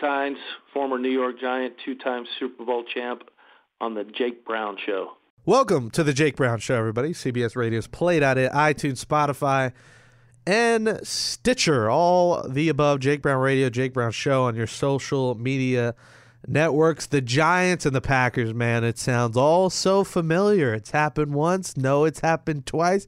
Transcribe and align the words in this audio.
Tynes, 0.00 0.38
former 0.72 0.98
New 0.98 1.10
York 1.10 1.40
Giant, 1.40 1.74
two-time 1.84 2.24
Super 2.38 2.64
Bowl 2.64 2.84
champ 2.84 3.22
on 3.80 3.94
the 3.94 4.04
Jake 4.04 4.44
Brown 4.44 4.76
Show. 4.84 5.12
Welcome 5.44 5.90
to 5.90 6.02
the 6.02 6.12
Jake 6.12 6.36
Brown 6.36 6.58
Show, 6.58 6.74
everybody. 6.74 7.10
CBS 7.10 7.54
Radio's 7.54 7.86
played 7.86 8.22
at 8.22 8.38
it, 8.38 8.50
iTunes, 8.52 9.04
Spotify, 9.04 9.72
and 10.46 10.98
Stitcher. 11.02 11.88
All 11.88 12.48
the 12.48 12.68
above, 12.68 13.00
Jake 13.00 13.22
Brown 13.22 13.40
Radio, 13.40 13.70
Jake 13.70 13.92
Brown 13.92 14.12
Show 14.12 14.44
on 14.44 14.56
your 14.56 14.66
social 14.66 15.34
media 15.36 15.94
networks. 16.46 17.06
The 17.06 17.20
Giants 17.20 17.86
and 17.86 17.94
the 17.94 18.00
Packers, 18.00 18.52
man, 18.52 18.82
it 18.82 18.98
sounds 18.98 19.36
all 19.36 19.70
so 19.70 20.04
familiar. 20.04 20.74
It's 20.74 20.90
happened 20.90 21.34
once. 21.34 21.76
No, 21.76 22.04
it's 22.04 22.20
happened 22.20 22.66
twice. 22.66 23.06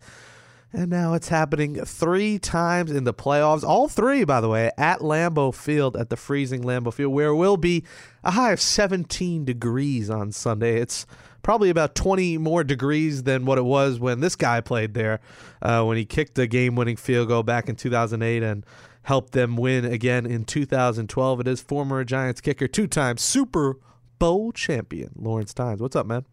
And 0.71 0.91
now 0.91 1.15
it's 1.15 1.29
happening 1.29 1.83
three 1.83 2.39
times 2.39 2.91
in 2.91 3.05
the 3.05 3.15
playoffs. 3.15 3.65
All 3.65 3.89
three, 3.89 4.25
by 4.25 4.43
the 4.43 4.51
way, 4.51 4.71
at 4.77 5.01
Lambeau 5.01 5.55
Field, 5.55 5.97
at 5.97 6.11
the 6.11 6.17
freezing 6.17 6.63
Lambeau 6.63 6.93
Field, 6.93 7.13
where 7.13 7.29
it 7.29 7.37
will 7.37 7.57
be 7.57 7.85
a 8.23 8.33
high 8.33 8.53
of 8.53 8.61
17 8.61 9.47
degrees 9.47 10.10
on 10.10 10.30
Sunday. 10.30 10.79
It's 10.79 11.07
probably 11.43 11.71
about 11.71 11.95
20 11.95 12.37
more 12.37 12.65
degrees 12.65 13.23
than 13.23 13.47
what 13.47 13.57
it 13.57 13.65
was 13.65 13.99
when 13.99 14.21
this 14.21 14.37
guy 14.37 14.60
played 14.60 14.93
there, 14.93 15.21
uh, 15.63 15.85
when 15.85 15.97
he 15.97 16.05
kicked 16.05 16.35
the 16.35 16.47
game 16.47 16.75
winning 16.77 16.97
field 16.97 17.29
goal 17.29 17.43
back 17.43 17.71
in 17.71 17.77
2008 17.77 18.43
and 18.43 18.66
helped 19.05 19.32
them 19.32 19.57
win 19.57 19.87
again 19.87 20.27
in 20.27 20.45
2012. 20.45 21.41
It 21.41 21.49
is 21.49 21.63
former 21.63 22.05
Giants 22.05 22.43
kicker, 22.43 22.69
two 22.69 22.87
time 22.87 23.16
Super 23.16 23.79
Bowl 24.19 24.53
champion, 24.53 25.13
Lawrence 25.16 25.55
Tynes. 25.55 25.80
What's 25.80 25.97
up, 25.97 26.05
man? 26.05 26.27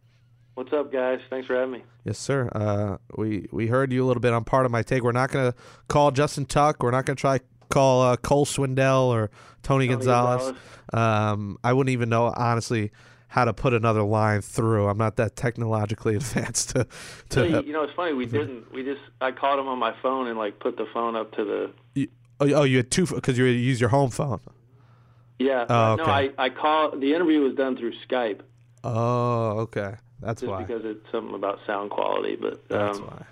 What's 0.56 0.72
up, 0.72 0.90
guys? 0.90 1.20
Thanks 1.30 1.48
for 1.48 1.56
having 1.56 1.72
me. 1.72 1.84
Yes, 2.06 2.18
sir. 2.18 2.50
Uh, 2.56 2.98
we 3.18 3.48
we 3.52 3.68
heard 3.68 3.92
you 3.92 4.04
a 4.04 4.08
little 4.08 4.22
bit 4.22 4.32
on 4.32 4.46
part 4.46 4.66
of 4.66 4.72
my 4.72 4.84
take. 4.84 5.04
We're 5.04 5.12
not 5.12 5.30
going 5.30 5.52
to 5.52 5.58
call 5.90 6.12
Justin 6.12 6.46
Tuck. 6.46 6.82
We're 6.82 6.92
not 6.92 7.06
going 7.06 7.18
to 7.18 7.22
try 7.22 7.40
call 7.70 8.02
uh, 8.02 8.16
Cole 8.16 8.46
Swindell 8.46 9.08
or 9.08 9.30
Tony, 9.64 9.88
Tony 9.88 9.88
Gonzalez. 9.90 10.44
Gonzalez. 10.44 10.62
Um, 10.94 11.58
I 11.62 11.74
wouldn't 11.74 11.92
even 11.92 12.08
know 12.08 12.34
honestly 12.38 12.92
how 13.28 13.44
to 13.44 13.54
put 13.54 13.74
another 13.74 14.04
line 14.04 14.40
through. 14.40 14.88
I'm 14.88 14.98
not 14.98 15.18
that 15.18 15.36
technologically 15.36 16.16
advanced 16.22 16.70
to. 16.70 16.88
to 17.32 17.50
you, 17.50 17.62
you 17.64 17.74
know, 17.74 17.84
it's 17.84 17.94
funny. 17.94 18.14
We 18.14 18.26
didn't. 18.26 18.72
We 18.72 18.84
just. 18.84 19.02
I 19.20 19.32
called 19.34 19.60
him 19.60 19.68
on 19.68 19.78
my 19.78 19.94
phone 20.02 20.28
and 20.28 20.38
like 20.38 20.60
put 20.60 20.78
the 20.78 20.86
phone 20.94 21.18
up 21.18 21.34
to 21.34 21.44
the. 21.44 21.72
You, 21.96 22.08
oh, 22.40 22.54
oh, 22.54 22.64
you 22.64 22.78
had 22.78 22.92
two 22.92 23.06
because 23.06 23.38
you 23.38 23.44
use 23.44 23.82
your 23.82 23.90
home 23.90 24.10
phone. 24.10 24.40
Yeah. 25.38 25.66
Oh, 25.68 25.92
okay. 25.94 26.04
No, 26.04 26.10
I 26.10 26.32
I 26.38 26.50
call. 26.50 26.98
The 26.98 27.14
interview 27.14 27.42
was 27.42 27.56
done 27.56 27.76
through 27.76 27.92
Skype. 28.08 28.40
Oh, 28.86 29.60
okay. 29.62 29.96
That's 30.22 30.42
just 30.42 30.52
why. 30.52 30.64
because 30.64 30.84
it's 30.86 31.06
something 31.12 31.36
about 31.36 31.60
sound 31.66 31.90
quality, 31.92 32.36
but 32.36 32.54
um, 32.54 32.60
that's 32.70 33.00
why. 33.00 33.26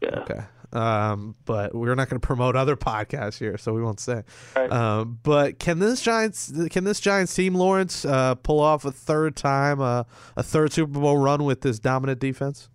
Yeah. 0.00 0.20
Okay. 0.20 0.40
Um, 0.72 1.34
but 1.46 1.74
we're 1.74 1.94
not 1.94 2.10
going 2.10 2.20
to 2.20 2.26
promote 2.26 2.54
other 2.54 2.76
podcasts 2.76 3.38
here, 3.38 3.56
so 3.56 3.72
we 3.72 3.82
won't 3.82 4.00
say. 4.00 4.22
Right. 4.54 4.70
Um, 4.70 5.18
but 5.22 5.58
can 5.58 5.78
this 5.78 6.02
Giants 6.02 6.52
can 6.70 6.84
this 6.84 7.00
Giants 7.00 7.34
team, 7.34 7.54
Lawrence, 7.54 8.04
uh, 8.04 8.34
pull 8.34 8.60
off 8.60 8.84
a 8.84 8.92
third 8.92 9.34
time, 9.34 9.80
uh, 9.80 10.04
a 10.36 10.42
third 10.42 10.72
Super 10.72 11.00
Bowl 11.00 11.16
run 11.16 11.44
with 11.44 11.62
this 11.62 11.78
dominant 11.78 12.20
defense? 12.20 12.68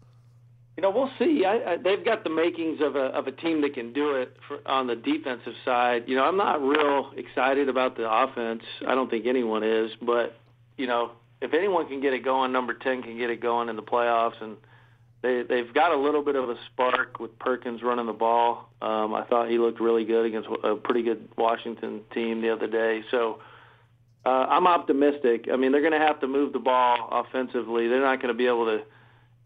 You 0.75 0.81
know, 0.81 0.89
we'll 0.89 1.11
see. 1.19 1.45
I, 1.45 1.73
I, 1.73 1.77
they've 1.77 2.03
got 2.03 2.23
the 2.23 2.31
makings 2.31 2.81
of 2.81 2.95
a 2.95 3.05
of 3.05 3.27
a 3.27 3.31
team 3.31 3.61
that 3.61 3.75
can 3.75 3.93
do 3.93 4.15
it 4.15 4.35
for, 4.47 4.59
on 4.65 4.87
the 4.87 4.95
defensive 4.95 5.53
side. 5.63 6.05
You 6.07 6.15
know, 6.15 6.23
I'm 6.23 6.37
not 6.37 6.63
real 6.63 7.11
excited 7.15 7.69
about 7.69 7.95
the 7.95 8.11
offense. 8.11 8.63
I 8.87 8.95
don't 8.95 9.09
think 9.09 9.27
anyone 9.27 9.63
is, 9.63 9.91
but 10.01 10.35
you 10.77 10.87
know, 10.87 11.11
if 11.43 11.53
anyone 11.53 11.87
can 11.87 12.01
get 12.01 12.13
it 12.13 12.23
going, 12.23 12.51
number 12.51 12.73
ten 12.73 13.03
can 13.03 13.17
get 13.17 13.29
it 13.29 13.41
going 13.41 13.69
in 13.69 13.75
the 13.75 13.83
playoffs, 13.83 14.41
and 14.41 14.57
they 15.21 15.43
they've 15.43 15.73
got 15.73 15.91
a 15.91 15.97
little 15.97 16.23
bit 16.23 16.35
of 16.35 16.49
a 16.49 16.55
spark 16.71 17.19
with 17.19 17.37
Perkins 17.37 17.83
running 17.83 18.05
the 18.05 18.13
ball. 18.13 18.69
Um, 18.81 19.13
I 19.13 19.23
thought 19.25 19.49
he 19.49 19.57
looked 19.57 19.79
really 19.79 20.05
good 20.05 20.25
against 20.25 20.49
a 20.63 20.75
pretty 20.75 21.03
good 21.03 21.27
Washington 21.37 22.01
team 22.13 22.41
the 22.41 22.51
other 22.51 22.67
day. 22.67 23.03
So 23.11 23.41
uh, 24.25 24.29
I'm 24.29 24.67
optimistic. 24.67 25.49
I 25.51 25.57
mean, 25.57 25.71
they're 25.71 25.81
going 25.81 25.99
to 25.99 26.07
have 26.07 26.21
to 26.21 26.27
move 26.27 26.53
the 26.53 26.59
ball 26.59 27.09
offensively. 27.11 27.89
They're 27.89 28.01
not 28.01 28.21
going 28.21 28.33
to 28.33 28.37
be 28.37 28.47
able 28.47 28.65
to, 28.65 28.83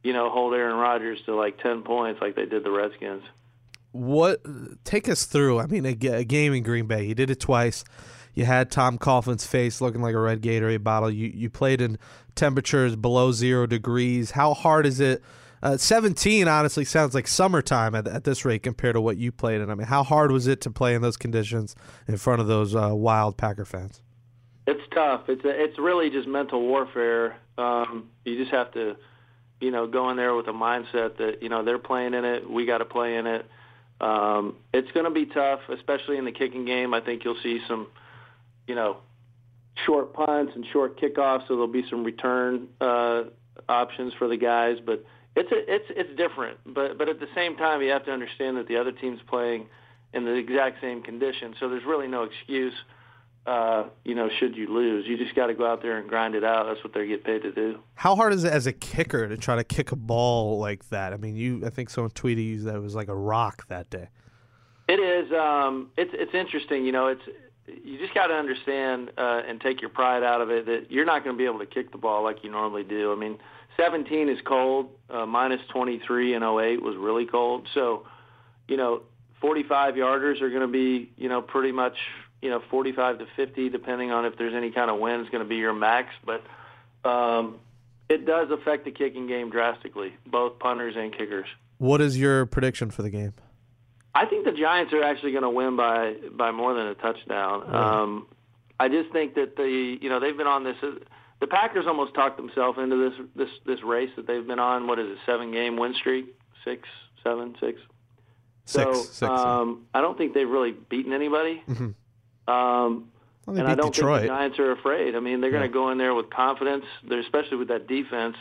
you 0.03 0.14
know, 0.14 0.29
hold 0.29 0.53
Aaron 0.53 0.78
Rodgers 0.78 1.19
to 1.25 1.35
like 1.35 1.59
ten 1.62 1.81
points 1.81 2.22
like 2.22 2.35
they 2.35 2.46
did 2.46 2.64
the 2.64 2.72
Redskins. 2.72 3.24
What 3.97 4.41
take 4.84 5.09
us 5.09 5.25
through? 5.25 5.59
I 5.59 5.68
mean, 5.68 5.85
a, 5.85 5.97
a 6.09 6.24
game 6.24 6.53
in 6.53 6.63
Green 6.63 6.88
Bay. 6.88 7.06
You 7.06 7.16
did 7.16 7.30
it 7.30 7.40
twice. 7.40 7.84
You 8.34 8.46
had 8.46 8.69
Tom 8.69 9.00
Coughlin's 9.00 9.47
face 9.47 9.81
looking 9.81 10.02
like 10.02 10.13
a 10.13 10.19
red 10.19 10.41
Gatorade 10.41 10.84
bottle. 10.84 11.09
You 11.09 11.31
you 11.34 11.50
played 11.50 11.81
in 11.81 11.97
temperatures 12.35 12.96
below 12.96 13.31
zero 13.31 13.66
degrees. 13.66 14.31
How 14.31 14.53
hard 14.53 14.85
is 14.85 15.00
it? 15.00 15.24
Uh, 15.63 15.75
17 15.75 16.47
honestly 16.47 16.85
sounds 16.85 17.16
like 17.16 17.28
summertime 17.28 17.96
at, 17.96 18.08
at 18.08 18.24
this 18.25 18.46
rate 18.46 18.62
compared 18.62 18.94
to 18.94 19.02
what 19.02 19.18
you 19.18 19.31
played 19.31 19.59
in. 19.59 19.72
I 19.72 19.75
mean, 19.75 19.88
how 19.88 20.03
hard 20.03 20.31
was 20.31 20.46
it 20.46 20.62
to 20.62 20.69
play 20.69 20.94
in 20.94 21.02
those 21.02 21.18
conditions 21.18 21.75
in 22.08 22.18
front 22.18 22.41
of 22.41 22.47
those 22.47 22.75
uh, 22.75 22.91
wild 22.94 23.38
Packer 23.38 23.66
fans? 23.66 24.02
It's 24.68 24.84
tough. 24.94 25.29
It's 25.29 25.44
a, 25.44 25.50
it's 25.50 25.79
really 25.79 26.09
just 26.09 26.28
mental 26.28 26.62
warfare. 26.62 27.38
Um, 27.58 28.09
you 28.24 28.38
just 28.38 28.52
have 28.52 28.72
to, 28.74 28.97
you 29.59 29.72
know, 29.72 29.88
go 29.88 30.09
in 30.12 30.18
there 30.18 30.35
with 30.35 30.47
a 30.47 30.53
mindset 30.53 31.18
that 31.18 31.41
you 31.41 31.50
know 31.50 31.64
they're 31.64 31.79
playing 31.79 32.14
in 32.14 32.24
it. 32.24 32.47
We 32.47 32.66
got 32.66 32.79
to 32.79 32.85
play 32.85 33.16
in 33.16 33.25
it. 33.25 33.46
Um, 34.00 34.56
it's 34.74 34.91
going 34.91 35.06
to 35.06 35.12
be 35.12 35.25
tough, 35.25 35.62
especially 35.69 36.18
in 36.18 36.25
the 36.25 36.31
kicking 36.31 36.66
game. 36.66 36.94
I 36.94 37.02
think 37.02 37.24
you'll 37.24 37.41
see 37.41 37.62
some 37.68 37.88
you 38.68 38.75
know, 38.75 38.97
short 39.85 40.13
punts 40.13 40.52
and 40.56 40.66
short 40.72 41.00
kickoffs, 41.00 41.47
so 41.47 41.56
there'll 41.56 41.68
be 41.68 41.85
some 41.90 42.03
return 42.03 42.68
uh, 42.80 43.24
options 43.68 44.13
for 44.19 44.28
the 44.28 44.38
guys. 44.38 44.78
But 44.85 45.03
it's 45.35 45.52
a, 45.52 45.74
it's 45.74 45.85
it's 45.90 46.16
different. 46.18 46.59
But 46.66 46.97
but 46.97 47.09
at 47.09 47.19
the 47.19 47.30
same 47.34 47.56
time, 47.56 47.81
you 47.81 47.90
have 47.90 48.06
to 48.06 48.12
understand 48.12 48.58
that 48.58 48.68
the 48.68 48.78
other 48.78 48.91
team's 48.91 49.22
playing 49.28 49.68
in 50.14 50.25
the 50.25 50.34
exact 50.34 50.81
same 50.81 51.02
condition, 51.02 51.56
so 51.59 51.69
there's 51.69 51.85
really 51.85 52.08
no 52.08 52.24
excuse. 52.24 52.74
Uh, 52.74 52.84
you 54.03 54.16
know, 54.16 54.30
should 54.40 54.56
you 54.56 54.68
lose, 54.68 55.06
you 55.08 55.18
just 55.18 55.35
got 55.35 55.47
to 55.47 55.53
go 55.53 55.66
out 55.66 55.81
there 55.81 55.97
and 55.97 56.09
grind 56.09 56.35
it 56.35 56.44
out. 56.44 56.68
That's 56.68 56.84
what 56.84 56.94
they 56.94 57.08
get 57.08 57.24
paid 57.24 57.44
to 57.44 57.52
do. 57.52 57.80
How 57.96 58.16
hard 58.16 58.34
is 58.34 58.44
it 58.44 58.52
as 58.52 58.68
a 58.68 58.74
kicker 58.74 59.28
to 59.28 59.38
try 59.38 59.56
to 59.56 59.63
kick 59.63 59.91
a 59.91 59.96
ball 59.96 60.59
like 60.59 60.90
that? 60.90 61.13
I 61.13 61.18
mean, 61.18 61.35
you 61.35 61.63
I 61.66 61.69
think 61.69 61.90
someone 61.90 62.12
tweeted 62.12 62.46
you 62.46 62.62
that 62.63 62.75
it 62.75 62.81
was 62.81 62.96
like 62.96 63.08
a 63.08 63.16
rock 63.16 63.68
that 63.69 63.90
day. 63.90 64.09
It 64.88 65.00
is. 65.00 65.31
Um, 65.31 65.91
it's 65.97 66.12
it's 66.13 66.34
interesting. 66.34 66.85
You 66.85 66.91
know, 66.91 67.08
it's 67.08 67.24
you 67.68 67.97
just 67.97 68.13
got 68.13 68.28
to 68.28 68.34
understand 68.34 69.12
uh, 69.18 69.41
and 69.47 69.59
take 69.59 69.81
your 69.81 69.90
pride 69.90 70.24
out 70.24 70.41
of 70.41 70.50
it 70.50 70.66
that 70.66 70.91
you're 70.91 71.06
not 71.06 71.24
going 71.24 71.35
to 71.35 71.38
be 71.38 71.46
able 71.46 71.59
to 71.59 71.66
kick 71.66 71.91
the 71.91 71.97
ball 71.97 72.24
like 72.24 72.44
you 72.44 72.50
normally 72.50 72.84
do. 72.84 73.12
I 73.12 73.16
mean, 73.16 73.38
17 73.78 74.29
is 74.29 74.40
cold. 74.46 74.90
Uh, 75.09 75.25
minus 75.25 75.62
23 75.72 76.34
in 76.34 76.44
08 76.44 76.81
was 76.81 76.96
really 76.97 77.25
cold. 77.25 77.68
So, 77.74 78.06
you 78.68 78.78
know, 78.78 79.03
45 79.41 79.96
yarders 79.96 80.41
are 80.41 80.50
going 80.50 80.62
to 80.62 80.68
be, 80.68 81.12
you 81.18 81.29
know, 81.29 81.41
pretty 81.41 81.72
much, 81.72 81.97
you 82.41 82.49
know, 82.49 82.61
45 82.69 83.19
to 83.19 83.25
50, 83.35 83.69
depending 83.69 84.11
on 84.11 84.25
if 84.25 84.37
there's 84.37 84.53
any 84.53 84.71
kind 84.71 84.89
of 84.89 84.99
wind, 84.99 85.23
is 85.23 85.29
going 85.29 85.43
to 85.43 85.49
be 85.49 85.55
your 85.55 85.73
max. 85.73 86.09
But 86.25 86.43
um, 87.07 87.59
it 88.09 88.25
does 88.25 88.49
affect 88.51 88.85
the 88.85 88.91
kicking 88.91 89.27
game 89.27 89.49
drastically, 89.49 90.13
both 90.25 90.59
punters 90.59 90.95
and 90.97 91.11
kickers. 91.11 91.47
What 91.77 92.01
is 92.01 92.17
your 92.17 92.45
prediction 92.45 92.91
for 92.91 93.01
the 93.01 93.09
game? 93.09 93.33
I 94.13 94.25
think 94.25 94.45
the 94.45 94.51
Giants 94.51 94.93
are 94.93 95.03
actually 95.03 95.31
going 95.31 95.43
to 95.43 95.49
win 95.49 95.75
by 95.75 96.15
by 96.31 96.51
more 96.51 96.73
than 96.73 96.87
a 96.87 96.95
touchdown. 96.95 97.61
Mm. 97.61 97.73
Um, 97.73 98.27
I 98.79 98.89
just 98.89 99.11
think 99.11 99.35
that 99.35 99.55
the 99.55 99.97
you 100.01 100.09
know 100.09 100.19
they've 100.19 100.37
been 100.37 100.47
on 100.47 100.63
this. 100.63 100.75
The 101.40 101.47
Packers 101.47 101.85
almost 101.85 102.16
talked 102.16 102.37
themselves 102.37 102.79
into 102.79 103.09
this 103.09 103.28
this 103.35 103.49
this 103.66 103.83
race 103.83 104.09
that 104.16 104.25
they've 104.25 104.45
been 104.45 104.59
on. 104.59 104.87
What 104.87 104.97
is 104.97 105.11
it? 105.11 105.17
Seven 105.25 105.51
game 105.51 105.78
win 105.78 105.93
streak? 105.93 106.35
Six, 106.66 106.87
seven, 107.23 107.55
six. 107.59 107.79
Six, 108.66 108.83
so 108.83 108.93
six, 108.93 109.22
um, 109.29 109.85
I 109.93 110.01
don't 110.01 110.17
think 110.17 110.33
they've 110.33 110.49
really 110.49 110.72
beaten 110.72 111.13
anybody. 111.13 111.63
Mm-hmm. 111.69 111.90
Um, 112.47 113.09
well, 113.46 113.58
and 113.58 113.67
I 113.67 113.76
don't 113.76 113.94
Detroit. 113.94 114.22
think 114.22 114.32
the 114.32 114.35
Giants 114.35 114.59
are 114.59 114.72
afraid. 114.72 115.16
I 115.16 115.20
mean, 115.20 115.41
they're 115.41 115.52
going 115.52 115.64
to 115.64 115.70
go 115.70 115.90
in 115.90 115.97
there 115.97 116.14
with 116.14 116.29
confidence, 116.29 116.85
They're, 117.08 117.20
especially 117.20 117.58
with 117.58 117.70
that 117.70 117.88
defense, 117.88 118.35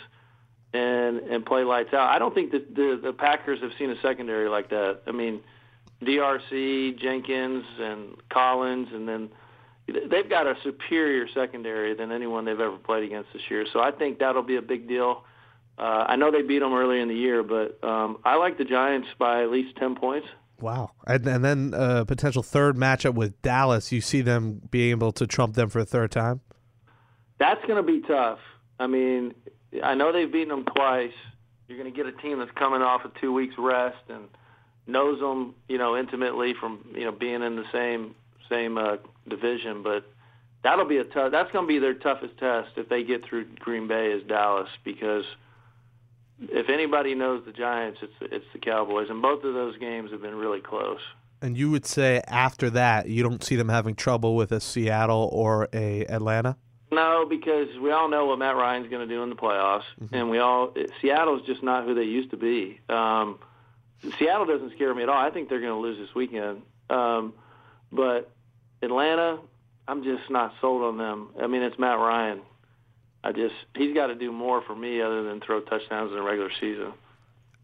and 0.73 1.19
and 1.21 1.47
play 1.47 1.65
lights 1.65 1.95
out. 1.95 2.11
I 2.11 2.19
don't 2.19 2.35
think 2.35 2.53
that 2.53 2.75
the 2.75 2.99
the 3.03 3.13
Packers 3.13 3.61
have 3.61 3.73
seen 3.79 3.91
a 3.91 4.01
secondary 4.01 4.49
like 4.49 4.71
that. 4.71 5.03
I 5.07 5.13
mean, 5.13 5.41
DRC, 6.03 6.99
Jenkins, 6.99 7.65
and 7.79 8.17
Collins, 8.29 8.89
and 8.93 9.09
then 9.09 9.31
they've 9.87 10.29
got 10.29 10.47
a 10.47 10.57
superior 10.63 11.29
secondary 11.33 11.95
than 11.95 12.11
anyone 12.11 12.45
they've 12.45 12.59
ever 12.59 12.77
played 12.77 13.05
against 13.05 13.33
this 13.33 13.43
year. 13.49 13.67
So 13.73 13.81
I 13.81 13.93
think 13.93 14.19
that'll 14.19 14.43
be 14.43 14.57
a 14.57 14.63
big 14.63 14.89
deal. 14.89 15.25
Uh, 15.79 16.05
I 16.09 16.17
know 16.17 16.31
they 16.31 16.43
beat 16.43 16.61
them 16.61 16.73
earlier 16.73 17.01
in 17.01 17.09
the 17.09 17.15
year, 17.15 17.43
but 17.43 17.83
um, 17.85 18.19
I 18.25 18.37
like 18.37 18.59
the 18.59 18.65
Giants 18.65 19.09
by 19.19 19.43
at 19.43 19.51
least 19.51 19.77
ten 19.77 19.95
points. 19.95 20.27
Wow. 20.61 20.93
And, 21.07 21.27
and 21.27 21.45
then 21.45 21.75
a 21.75 22.05
potential 22.05 22.43
third 22.43 22.77
matchup 22.77 23.15
with 23.15 23.41
Dallas. 23.43 23.93
You 23.93 24.01
see 24.01 24.23
them 24.23 24.61
being 24.71 24.91
able 24.91 25.13
to 25.13 25.27
trump 25.27 25.55
them 25.55 25.69
for 25.69 25.81
a 25.81 25.85
third 25.85 26.11
time? 26.11 26.41
That's 27.39 27.61
going 27.67 27.77
to 27.77 27.83
be 27.83 28.01
tough. 28.07 28.39
I 28.79 28.87
mean, 28.87 29.35
I 29.83 29.95
know 29.95 30.13
they've 30.13 30.31
beaten 30.31 30.49
them 30.49 30.65
twice. 30.65 31.13
You're 31.69 31.79
going 31.79 31.93
to 31.93 31.97
get 31.97 32.07
a 32.07 32.13
team 32.13 32.39
that's 32.39 32.51
coming 32.53 32.83
off 32.83 33.05
of 33.05 33.13
two 33.21 33.33
weeks 33.33 33.55
rest 33.59 33.99
and 34.09 34.29
knows 34.87 35.21
them, 35.21 35.55
you 35.69 35.79
know, 35.79 35.97
intimately 35.97 36.55
from 36.59 36.85
you 36.95 37.05
know 37.05 37.13
being 37.13 37.43
in 37.43 37.57
the 37.57 37.65
same 37.73 38.15
same 38.49 38.79
uh, 38.79 38.97
division. 39.29 39.83
But 39.83 40.05
that'll 40.63 40.87
be 40.87 40.99
a 40.99 41.05
tough. 41.05 41.33
That's 41.33 41.51
going 41.53 41.65
to 41.65 41.69
be 41.69 41.79
their 41.79 41.95
toughest 41.95 42.39
test 42.39 42.71
if 42.77 42.89
they 42.89 43.03
get 43.03 43.25
through 43.25 43.47
Green 43.59 43.89
Bay 43.89 44.13
is 44.13 44.23
Dallas 44.27 44.69
because 44.85 45.25
if 46.41 46.69
anybody 46.69 47.15
knows 47.15 47.45
the 47.45 47.53
Giants, 47.53 48.01
it's 48.03 48.33
it's 48.33 48.45
the 48.53 48.59
Cowboys, 48.59 49.09
and 49.11 49.23
both 49.23 49.45
of 49.45 49.55
those 49.55 49.77
games 49.79 50.11
have 50.11 50.23
been 50.23 50.35
really 50.35 50.61
close. 50.61 51.01
And 51.43 51.57
you 51.57 51.71
would 51.71 51.87
say 51.87 52.23
after 52.27 52.71
that, 52.71 53.09
you 53.09 53.23
don't 53.23 53.43
see 53.45 53.57
them 53.57 53.69
having 53.69 53.95
trouble 53.95 54.37
with 54.37 54.53
a 54.53 54.61
Seattle 54.61 55.29
or 55.33 55.69
a 55.73 56.05
Atlanta. 56.07 56.57
No, 56.91 57.27
because 57.29 57.69
we 57.83 57.91
all 57.91 58.09
know 58.09 58.27
what 58.27 58.39
Matt 58.39 58.57
Ryan's 58.57 58.89
going 58.89 59.07
to 59.07 59.13
do 59.13 59.23
in 59.23 59.29
the 59.29 59.37
playoffs, 59.37 59.83
mm-hmm. 60.01 60.15
and 60.15 60.31
we 60.31 60.39
all 60.39 60.73
Seattle's 61.01 61.45
just 61.47 61.63
not 61.63 61.85
who 61.85 61.95
they 61.95 62.05
used 62.05 62.31
to 62.31 62.37
be. 62.37 62.81
Um, 62.89 63.39
Seattle 64.19 64.47
doesn't 64.47 64.73
scare 64.73 64.95
me 64.95 65.03
at 65.03 65.09
all. 65.09 65.19
I 65.19 65.31
think 65.31 65.49
they're 65.49 65.61
going 65.61 65.73
to 65.73 65.81
lose 65.81 65.99
this 65.99 66.15
weekend, 66.15 66.63
um, 66.91 67.35
but 67.91 68.31
Atlanta, 68.83 69.39
I'm 69.89 70.05
just 70.05 70.31
not 70.31 70.55
sold 70.61 70.83
on 70.83 70.99
them. 70.99 71.31
I 71.41 71.47
mean, 71.47 71.63
it's 71.63 71.79
Matt 71.79 71.99
Ryan. 71.99 72.41
I 73.27 73.33
just 73.33 73.55
he's 73.77 73.93
got 73.93 74.07
to 74.07 74.15
do 74.15 74.31
more 74.31 74.63
for 74.63 74.77
me 74.77 75.03
other 75.03 75.25
than 75.25 75.41
throw 75.41 75.61
touchdowns 75.61 76.13
in 76.13 76.17
the 76.17 76.23
regular 76.23 76.51
season. 76.61 76.93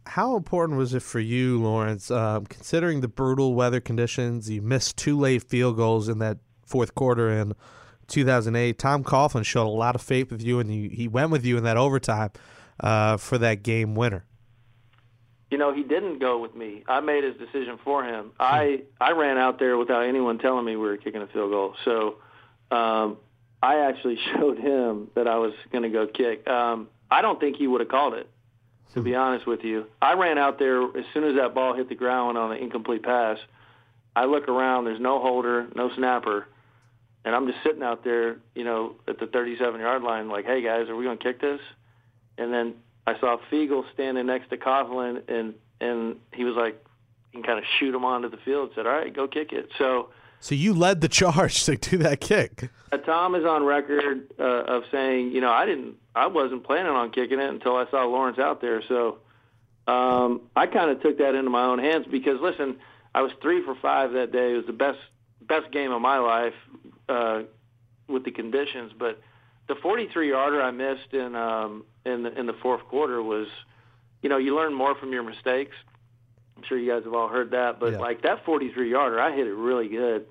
How 0.06 0.36
important 0.36 0.76
was 0.76 0.92
it 0.92 1.02
for 1.02 1.20
you, 1.20 1.62
Lawrence, 1.62 2.10
um, 2.10 2.46
considering 2.46 3.00
the 3.00 3.06
brutal 3.06 3.54
weather 3.54 3.80
conditions? 3.80 4.50
You 4.50 4.60
missed 4.60 4.96
two 4.96 5.16
late 5.16 5.44
field 5.44 5.76
goals 5.76 6.08
in 6.08 6.18
that 6.18 6.38
fourth 6.66 6.96
quarter 6.96 7.30
in 7.30 7.52
2008. 8.08 8.76
Tom 8.76 9.04
Coughlin 9.04 9.44
showed 9.44 9.68
a 9.68 9.68
lot 9.68 9.94
of 9.94 10.02
faith 10.02 10.32
with 10.32 10.42
you, 10.42 10.58
and 10.58 10.68
he, 10.68 10.88
he 10.88 11.06
went 11.06 11.30
with 11.30 11.44
you 11.44 11.56
in 11.56 11.62
that 11.62 11.76
overtime 11.76 12.30
uh, 12.80 13.16
for 13.16 13.38
that 13.38 13.62
game 13.62 13.94
winner. 13.94 14.24
You 15.52 15.58
know, 15.58 15.72
he 15.72 15.84
didn't 15.84 16.18
go 16.18 16.40
with 16.40 16.56
me. 16.56 16.82
I 16.88 16.98
made 16.98 17.22
his 17.22 17.36
decision 17.36 17.78
for 17.84 18.02
him. 18.02 18.32
I 18.40 18.82
I 19.00 19.12
ran 19.12 19.38
out 19.38 19.60
there 19.60 19.78
without 19.78 20.02
anyone 20.02 20.38
telling 20.38 20.64
me 20.64 20.74
we 20.74 20.88
were 20.88 20.96
kicking 20.96 21.22
a 21.22 21.28
field 21.28 21.52
goal. 21.52 21.76
So 21.84 22.16
um, 22.72 23.18
I 23.62 23.88
actually 23.88 24.18
showed 24.34 24.58
him 24.58 25.08
that 25.14 25.26
I 25.28 25.38
was 25.38 25.52
going 25.70 25.84
to 25.84 25.90
go 25.90 26.06
kick. 26.06 26.46
Um, 26.48 26.88
I 27.10 27.22
don't 27.22 27.38
think 27.38 27.56
he 27.56 27.66
would 27.66 27.80
have 27.80 27.88
called 27.88 28.14
it, 28.14 28.28
to 28.94 29.02
be 29.02 29.14
honest 29.14 29.46
with 29.46 29.60
you. 29.62 29.86
I 30.00 30.14
ran 30.14 30.38
out 30.38 30.58
there 30.58 30.82
as 30.82 31.04
soon 31.14 31.24
as 31.24 31.36
that 31.36 31.54
ball 31.54 31.74
hit 31.74 31.88
the 31.88 31.94
ground 31.94 32.36
on 32.36 32.52
an 32.52 32.58
incomplete 32.58 33.02
pass. 33.02 33.38
I 34.14 34.26
look 34.26 34.48
around. 34.48 34.84
There's 34.84 35.00
no 35.00 35.20
holder, 35.20 35.68
no 35.74 35.90
snapper, 35.96 36.46
and 37.24 37.34
I'm 37.34 37.46
just 37.46 37.58
sitting 37.64 37.82
out 37.82 38.04
there, 38.04 38.38
you 38.54 38.64
know, 38.64 38.96
at 39.08 39.18
the 39.18 39.26
37 39.26 39.80
yard 39.80 40.02
line, 40.02 40.28
like, 40.28 40.44
"Hey 40.44 40.60
guys, 40.62 40.88
are 40.88 40.96
we 40.96 41.04
going 41.04 41.16
to 41.16 41.24
kick 41.24 41.40
this?" 41.40 41.60
And 42.36 42.52
then 42.52 42.74
I 43.06 43.18
saw 43.20 43.38
Feagles 43.50 43.84
standing 43.94 44.26
next 44.26 44.50
to 44.50 44.58
Coughlin, 44.58 45.22
and 45.28 45.54
and 45.80 46.16
he 46.32 46.44
was 46.44 46.54
like, 46.56 46.84
he 47.30 47.38
can 47.38 47.42
kind 47.42 47.58
of 47.58 47.64
shoot 47.78 47.94
him 47.94 48.04
onto 48.04 48.28
the 48.28 48.36
field. 48.44 48.72
Said, 48.74 48.86
"All 48.86 48.92
right, 48.92 49.14
go 49.14 49.26
kick 49.26 49.52
it." 49.52 49.70
So 49.78 50.10
so 50.42 50.56
you 50.56 50.74
led 50.74 51.00
the 51.00 51.08
charge 51.08 51.64
to 51.64 51.76
do 51.76 51.98
that 51.98 52.20
kick. 52.20 52.68
Uh, 52.90 52.96
Tom 52.98 53.36
is 53.36 53.44
on 53.44 53.64
record 53.64 54.26
uh, 54.40 54.42
of 54.42 54.82
saying, 54.90 55.30
you 55.30 55.40
know, 55.40 55.52
I 55.52 55.66
didn't, 55.66 55.94
I 56.16 56.26
wasn't 56.26 56.64
planning 56.64 56.90
on 56.90 57.12
kicking 57.12 57.38
it 57.38 57.48
until 57.48 57.76
I 57.76 57.88
saw 57.90 58.04
Lawrence 58.06 58.40
out 58.40 58.60
there. 58.60 58.82
So 58.88 59.18
um, 59.86 60.42
I 60.56 60.66
kind 60.66 60.90
of 60.90 61.00
took 61.00 61.18
that 61.18 61.36
into 61.36 61.48
my 61.48 61.64
own 61.64 61.78
hands 61.78 62.06
because, 62.10 62.40
listen, 62.40 62.78
I 63.14 63.22
was 63.22 63.30
three 63.40 63.64
for 63.64 63.76
five 63.76 64.12
that 64.14 64.32
day. 64.32 64.52
It 64.52 64.56
was 64.56 64.66
the 64.66 64.72
best 64.72 64.98
best 65.40 65.70
game 65.70 65.92
of 65.92 66.02
my 66.02 66.18
life 66.18 66.54
uh, 67.08 67.42
with 68.08 68.24
the 68.24 68.32
conditions. 68.32 68.92
But 68.98 69.20
the 69.68 69.76
43 69.76 70.30
yarder 70.30 70.60
I 70.60 70.72
missed 70.72 71.12
in 71.12 71.36
um, 71.36 71.84
in 72.04 72.24
the, 72.24 72.36
in 72.36 72.46
the 72.46 72.52
fourth 72.52 72.82
quarter 72.88 73.22
was, 73.22 73.46
you 74.22 74.28
know, 74.28 74.38
you 74.38 74.56
learn 74.56 74.74
more 74.74 74.96
from 74.96 75.12
your 75.12 75.22
mistakes. 75.22 75.76
I'm 76.62 76.68
sure 76.68 76.78
you 76.78 76.92
guys 76.92 77.04
have 77.04 77.14
all 77.14 77.28
heard 77.28 77.50
that, 77.50 77.80
but 77.80 77.94
yeah. 77.94 77.98
like 77.98 78.22
that 78.22 78.44
43 78.44 78.90
yarder, 78.90 79.20
I 79.20 79.34
hit 79.34 79.46
it 79.46 79.54
really 79.54 79.88
good 79.88 80.26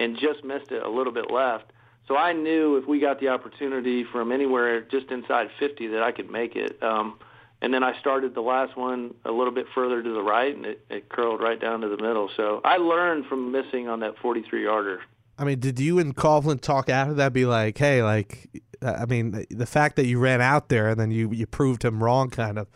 and 0.00 0.16
just 0.18 0.44
missed 0.44 0.72
it 0.72 0.82
a 0.82 0.88
little 0.88 1.12
bit 1.12 1.30
left. 1.30 1.72
So 2.08 2.16
I 2.16 2.32
knew 2.32 2.76
if 2.76 2.86
we 2.86 3.00
got 3.00 3.20
the 3.20 3.28
opportunity 3.28 4.04
from 4.04 4.32
anywhere 4.32 4.80
just 4.80 5.10
inside 5.10 5.48
50 5.58 5.88
that 5.88 6.02
I 6.02 6.12
could 6.12 6.30
make 6.30 6.56
it. 6.56 6.82
Um, 6.82 7.18
and 7.60 7.74
then 7.74 7.82
I 7.82 7.98
started 7.98 8.34
the 8.34 8.42
last 8.42 8.76
one 8.76 9.14
a 9.24 9.32
little 9.32 9.52
bit 9.52 9.66
further 9.74 10.02
to 10.02 10.12
the 10.12 10.22
right, 10.22 10.54
and 10.54 10.66
it, 10.66 10.84
it 10.88 11.08
curled 11.08 11.40
right 11.40 11.60
down 11.60 11.80
to 11.80 11.88
the 11.88 11.96
middle. 11.96 12.30
So 12.36 12.60
I 12.64 12.76
learned 12.76 13.26
from 13.26 13.50
missing 13.50 13.88
on 13.88 14.00
that 14.00 14.18
43 14.18 14.64
yarder. 14.64 15.00
I 15.38 15.44
mean, 15.44 15.58
did 15.58 15.78
you 15.78 15.98
and 15.98 16.14
Coughlin 16.14 16.60
talk 16.60 16.88
after 16.88 17.14
that? 17.14 17.32
Be 17.32 17.44
like, 17.44 17.76
hey, 17.76 18.02
like, 18.02 18.48
I 18.80 19.06
mean, 19.06 19.46
the 19.50 19.66
fact 19.66 19.96
that 19.96 20.06
you 20.06 20.18
ran 20.18 20.40
out 20.40 20.68
there 20.68 20.88
and 20.90 21.00
then 21.00 21.10
you 21.10 21.30
you 21.32 21.46
proved 21.46 21.84
him 21.84 22.02
wrong, 22.02 22.30
kind 22.30 22.58
of. 22.58 22.68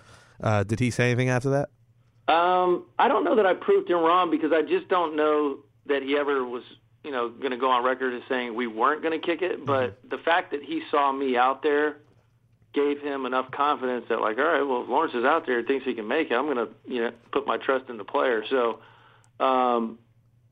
Uh, 0.43 0.65
did 0.65 0.81
he 0.81 0.91
say 0.91 1.11
anything 1.11 1.29
after 1.29 1.51
that? 1.51 1.71
Um, 2.31 2.85
I 2.99 3.09
don't 3.09 3.25
know 3.25 3.37
that 3.37 3.47
I 3.47 3.55
proved 3.55 3.91
him 3.91 3.99
wrong 3.99 4.31
because 4.31 4.53
I 4.53 4.63
just 4.63 4.89
don't 4.89 5.17
know 5.17 5.59
that 5.87 6.03
he 6.03 6.17
ever 6.17 6.45
was, 6.45 6.63
you 7.03 7.11
know, 7.11 7.29
going 7.29 7.51
to 7.51 7.57
go 7.57 7.71
on 7.71 7.85
record 7.85 8.15
as 8.15 8.23
saying 8.29 8.55
we 8.55 8.69
weren't 8.69 9.03
going 9.03 9.19
to 9.21 9.27
kick 9.27 9.43
it. 9.43 9.67
But 9.67 9.91
mm-hmm. 9.91 10.09
the 10.11 10.19
fact 10.23 10.53
that 10.53 10.63
he 10.63 10.83
saw 10.91 11.11
me 11.11 11.37
out 11.37 11.63
there 11.63 11.97
gave 12.73 13.01
him 13.01 13.27
enough 13.27 13.51
confidence 13.51 14.07
that, 14.11 14.21
like, 14.21 14.39
all 14.39 14.45
right, 14.45 14.63
well, 14.63 14.83
if 14.83 14.89
Lawrence 14.89 15.15
is 15.15 15.25
out 15.25 15.45
there, 15.45 15.59
and 15.59 15.67
thinks 15.67 15.85
he 15.85 15.95
can 15.95 16.07
make 16.07 16.31
it. 16.31 16.35
I'm 16.35 16.45
going 16.45 16.69
to, 16.69 16.69
you 16.87 17.03
know, 17.03 17.11
put 17.33 17.49
my 17.49 17.57
trust 17.57 17.91
in 17.91 17.97
the 17.97 18.05
player. 18.05 18.45
So, 18.49 18.79
um, 19.45 19.99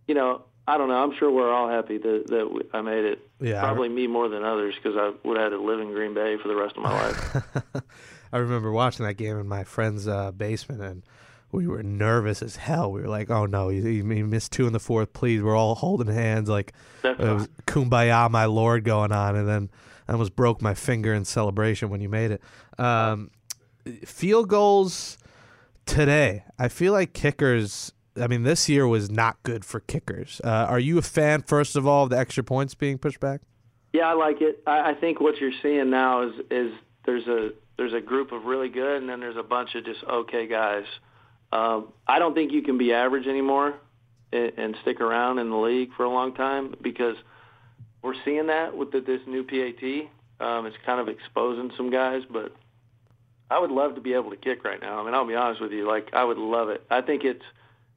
you 0.09 0.15
know, 0.15 0.43
I 0.67 0.79
don't 0.79 0.89
know. 0.89 1.01
I'm 1.01 1.17
sure 1.17 1.31
we're 1.31 1.53
all 1.53 1.69
happy 1.69 1.99
that, 1.99 2.25
that 2.27 2.65
I 2.75 2.81
made 2.81 3.05
it. 3.05 3.27
Yeah, 3.41 3.61
Probably 3.61 3.89
me 3.89 4.09
more 4.09 4.29
than 4.29 4.43
others 4.43 4.75
because 4.75 4.99
I 4.99 5.13
would 5.27 5.37
have 5.37 5.53
had 5.53 5.57
to 5.57 5.63
live 5.63 5.79
in 5.79 5.93
Green 5.93 6.13
Bay 6.13 6.39
for 6.43 6.49
the 6.49 6.57
rest 6.57 6.77
of 6.77 6.83
my 6.83 6.93
life. 6.93 7.83
I 8.33 8.39
remember 8.39 8.73
watching 8.73 9.07
that 9.07 9.15
game 9.15 9.39
in 9.39 9.47
my 9.47 9.63
friend's 9.63 10.09
uh, 10.09 10.33
basement 10.33 10.83
and 10.83 11.05
we 11.51 11.67
were 11.67 11.83
nervous 11.83 12.43
as 12.43 12.57
hell. 12.57 12.93
We 12.93 13.01
were 13.01 13.09
like, 13.09 13.31
"Oh 13.31 13.47
no, 13.47 13.69
he, 13.69 13.81
he 13.81 14.03
missed 14.03 14.53
two 14.53 14.67
in 14.67 14.73
the 14.73 14.81
fourth. 14.81 15.13
Please, 15.13 15.43
we're 15.43 15.57
all 15.57 15.75
holding 15.75 16.13
hands 16.13 16.49
like 16.49 16.73
it 17.03 17.19
was 17.19 17.49
"Kumbaya, 17.67 18.31
my 18.31 18.45
lord" 18.45 18.85
going 18.85 19.13
on." 19.13 19.37
And 19.37 19.49
then 19.49 19.71
I 20.09 20.13
almost 20.13 20.37
broke 20.37 20.61
my 20.63 20.75
finger 20.75 21.15
in 21.15 21.25
celebration 21.25 21.91
when 21.91 22.01
you 22.01 22.09
made 22.09 22.31
it. 22.31 22.43
Um, 22.79 23.31
field 24.05 24.49
goals 24.49 25.19
today. 25.87 26.45
I 26.59 26.69
feel 26.69 26.93
like 26.93 27.13
kickers. 27.13 27.93
I 28.21 28.27
mean, 28.27 28.43
this 28.43 28.69
year 28.69 28.87
was 28.87 29.11
not 29.11 29.43
good 29.43 29.65
for 29.65 29.81
kickers. 29.81 30.41
Uh, 30.43 30.67
are 30.69 30.81
you 30.81 30.99
a 30.99 31.03
fan, 31.03 31.43
first 31.43 31.77
of 31.77 31.87
all, 31.87 32.05
of 32.05 32.11
the 32.11 32.19
extra 32.19 32.43
points 32.43 32.75
being 32.75 32.99
pushed 32.99 33.21
back? 33.21 33.43
Yeah, 33.93 34.09
I 34.09 34.15
like 34.15 34.41
it. 34.41 34.63
I, 34.67 34.91
I 34.91 34.95
think 34.95 35.21
what 35.21 35.39
you're 35.39 35.53
seeing 35.63 35.91
now 35.91 36.29
is 36.29 36.35
is 36.51 36.73
there's 37.07 37.27
a 37.27 37.51
there's 37.77 37.95
a 37.95 38.01
group 38.01 38.33
of 38.33 38.45
really 38.45 38.69
good, 38.69 39.01
and 39.01 39.09
then 39.09 39.21
there's 39.21 39.37
a 39.37 39.43
bunch 39.43 39.75
of 39.75 39.85
just 39.85 40.05
okay 40.05 40.47
guys. 40.47 40.85
Um, 41.53 41.93
I 42.07 42.19
don't 42.19 42.35
think 42.35 42.53
you 42.53 42.63
can 42.63 42.79
be 42.79 42.93
average 42.93 43.27
anymore 43.27 43.75
and, 44.33 44.53
and 44.57 44.77
stick 44.83 45.01
around 45.01 45.39
in 45.39 45.51
the 45.51 45.57
league 45.57 45.91
for 45.97 46.05
a 46.05 46.11
long 46.11 46.35
time 46.35 46.75
because 46.83 47.17
we're 48.03 48.15
seeing 48.25 48.47
that 48.49 48.77
with 48.77 48.93
the, 48.93 49.01
this 49.01 49.21
new 49.27 49.45
PAT. 49.45 50.11
Um, 50.47 50.67
it's 50.67 50.77
kind 50.87 51.01
of 51.01 51.09
exposing 51.09 51.73
some 51.77 51.91
guys, 51.91 52.23
but 52.31 52.55
I 53.51 53.59
would 53.59 53.71
love 53.71 53.95
to 53.95 54.01
be 54.01 54.13
able 54.13 54.31
to 54.31 54.37
kick 54.37 54.65
right 54.65 54.81
now. 54.81 55.01
I 55.01 55.05
mean, 55.05 55.15
I'll 55.15 55.27
be 55.27 55.35
honest 55.35 55.61
with 55.61 55.73
you, 55.73 55.87
like 55.89 56.11
I 56.13 56.25
would 56.25 56.39
love 56.39 56.69
it. 56.69 56.85
I 56.91 57.01
think 57.01 57.25
it's 57.25 57.45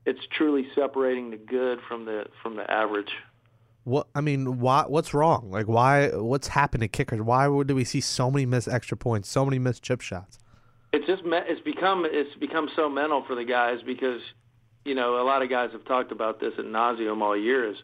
it's 0.05 0.21
truly 0.31 0.67
separating 0.73 1.29
the 1.31 1.37
good 1.37 1.79
from 1.87 2.05
the 2.05 2.25
from 2.41 2.55
the 2.55 2.69
average. 2.69 3.11
What 3.83 4.07
I 4.15 4.21
mean, 4.21 4.59
why? 4.59 4.83
What's 4.87 5.13
wrong? 5.13 5.51
Like, 5.51 5.67
why? 5.67 6.09
What's 6.09 6.47
happened 6.47 6.81
to 6.81 6.87
kickers? 6.87 7.21
Why 7.21 7.45
do 7.63 7.75
we 7.75 7.83
see 7.83 8.01
so 8.01 8.31
many 8.31 8.45
missed 8.45 8.67
extra 8.67 8.95
points, 8.95 9.29
so 9.29 9.43
many 9.43 9.59
missed 9.59 9.83
chip 9.83 10.01
shots? 10.01 10.39
It's 10.93 11.07
just 11.07 11.21
it's 11.25 11.61
become 11.61 12.05
it's 12.05 12.35
become 12.39 12.69
so 12.75 12.89
mental 12.89 13.23
for 13.25 13.35
the 13.35 13.45
guys 13.45 13.79
because 13.85 14.21
you 14.83 14.93
know 14.93 15.21
a 15.21 15.25
lot 15.25 15.41
of 15.41 15.49
guys 15.49 15.69
have 15.71 15.85
talked 15.85 16.11
about 16.11 16.39
this 16.39 16.53
at 16.57 16.65
nauseum 16.65 17.21
all 17.21 17.37
year. 17.37 17.69
Is 17.69 17.77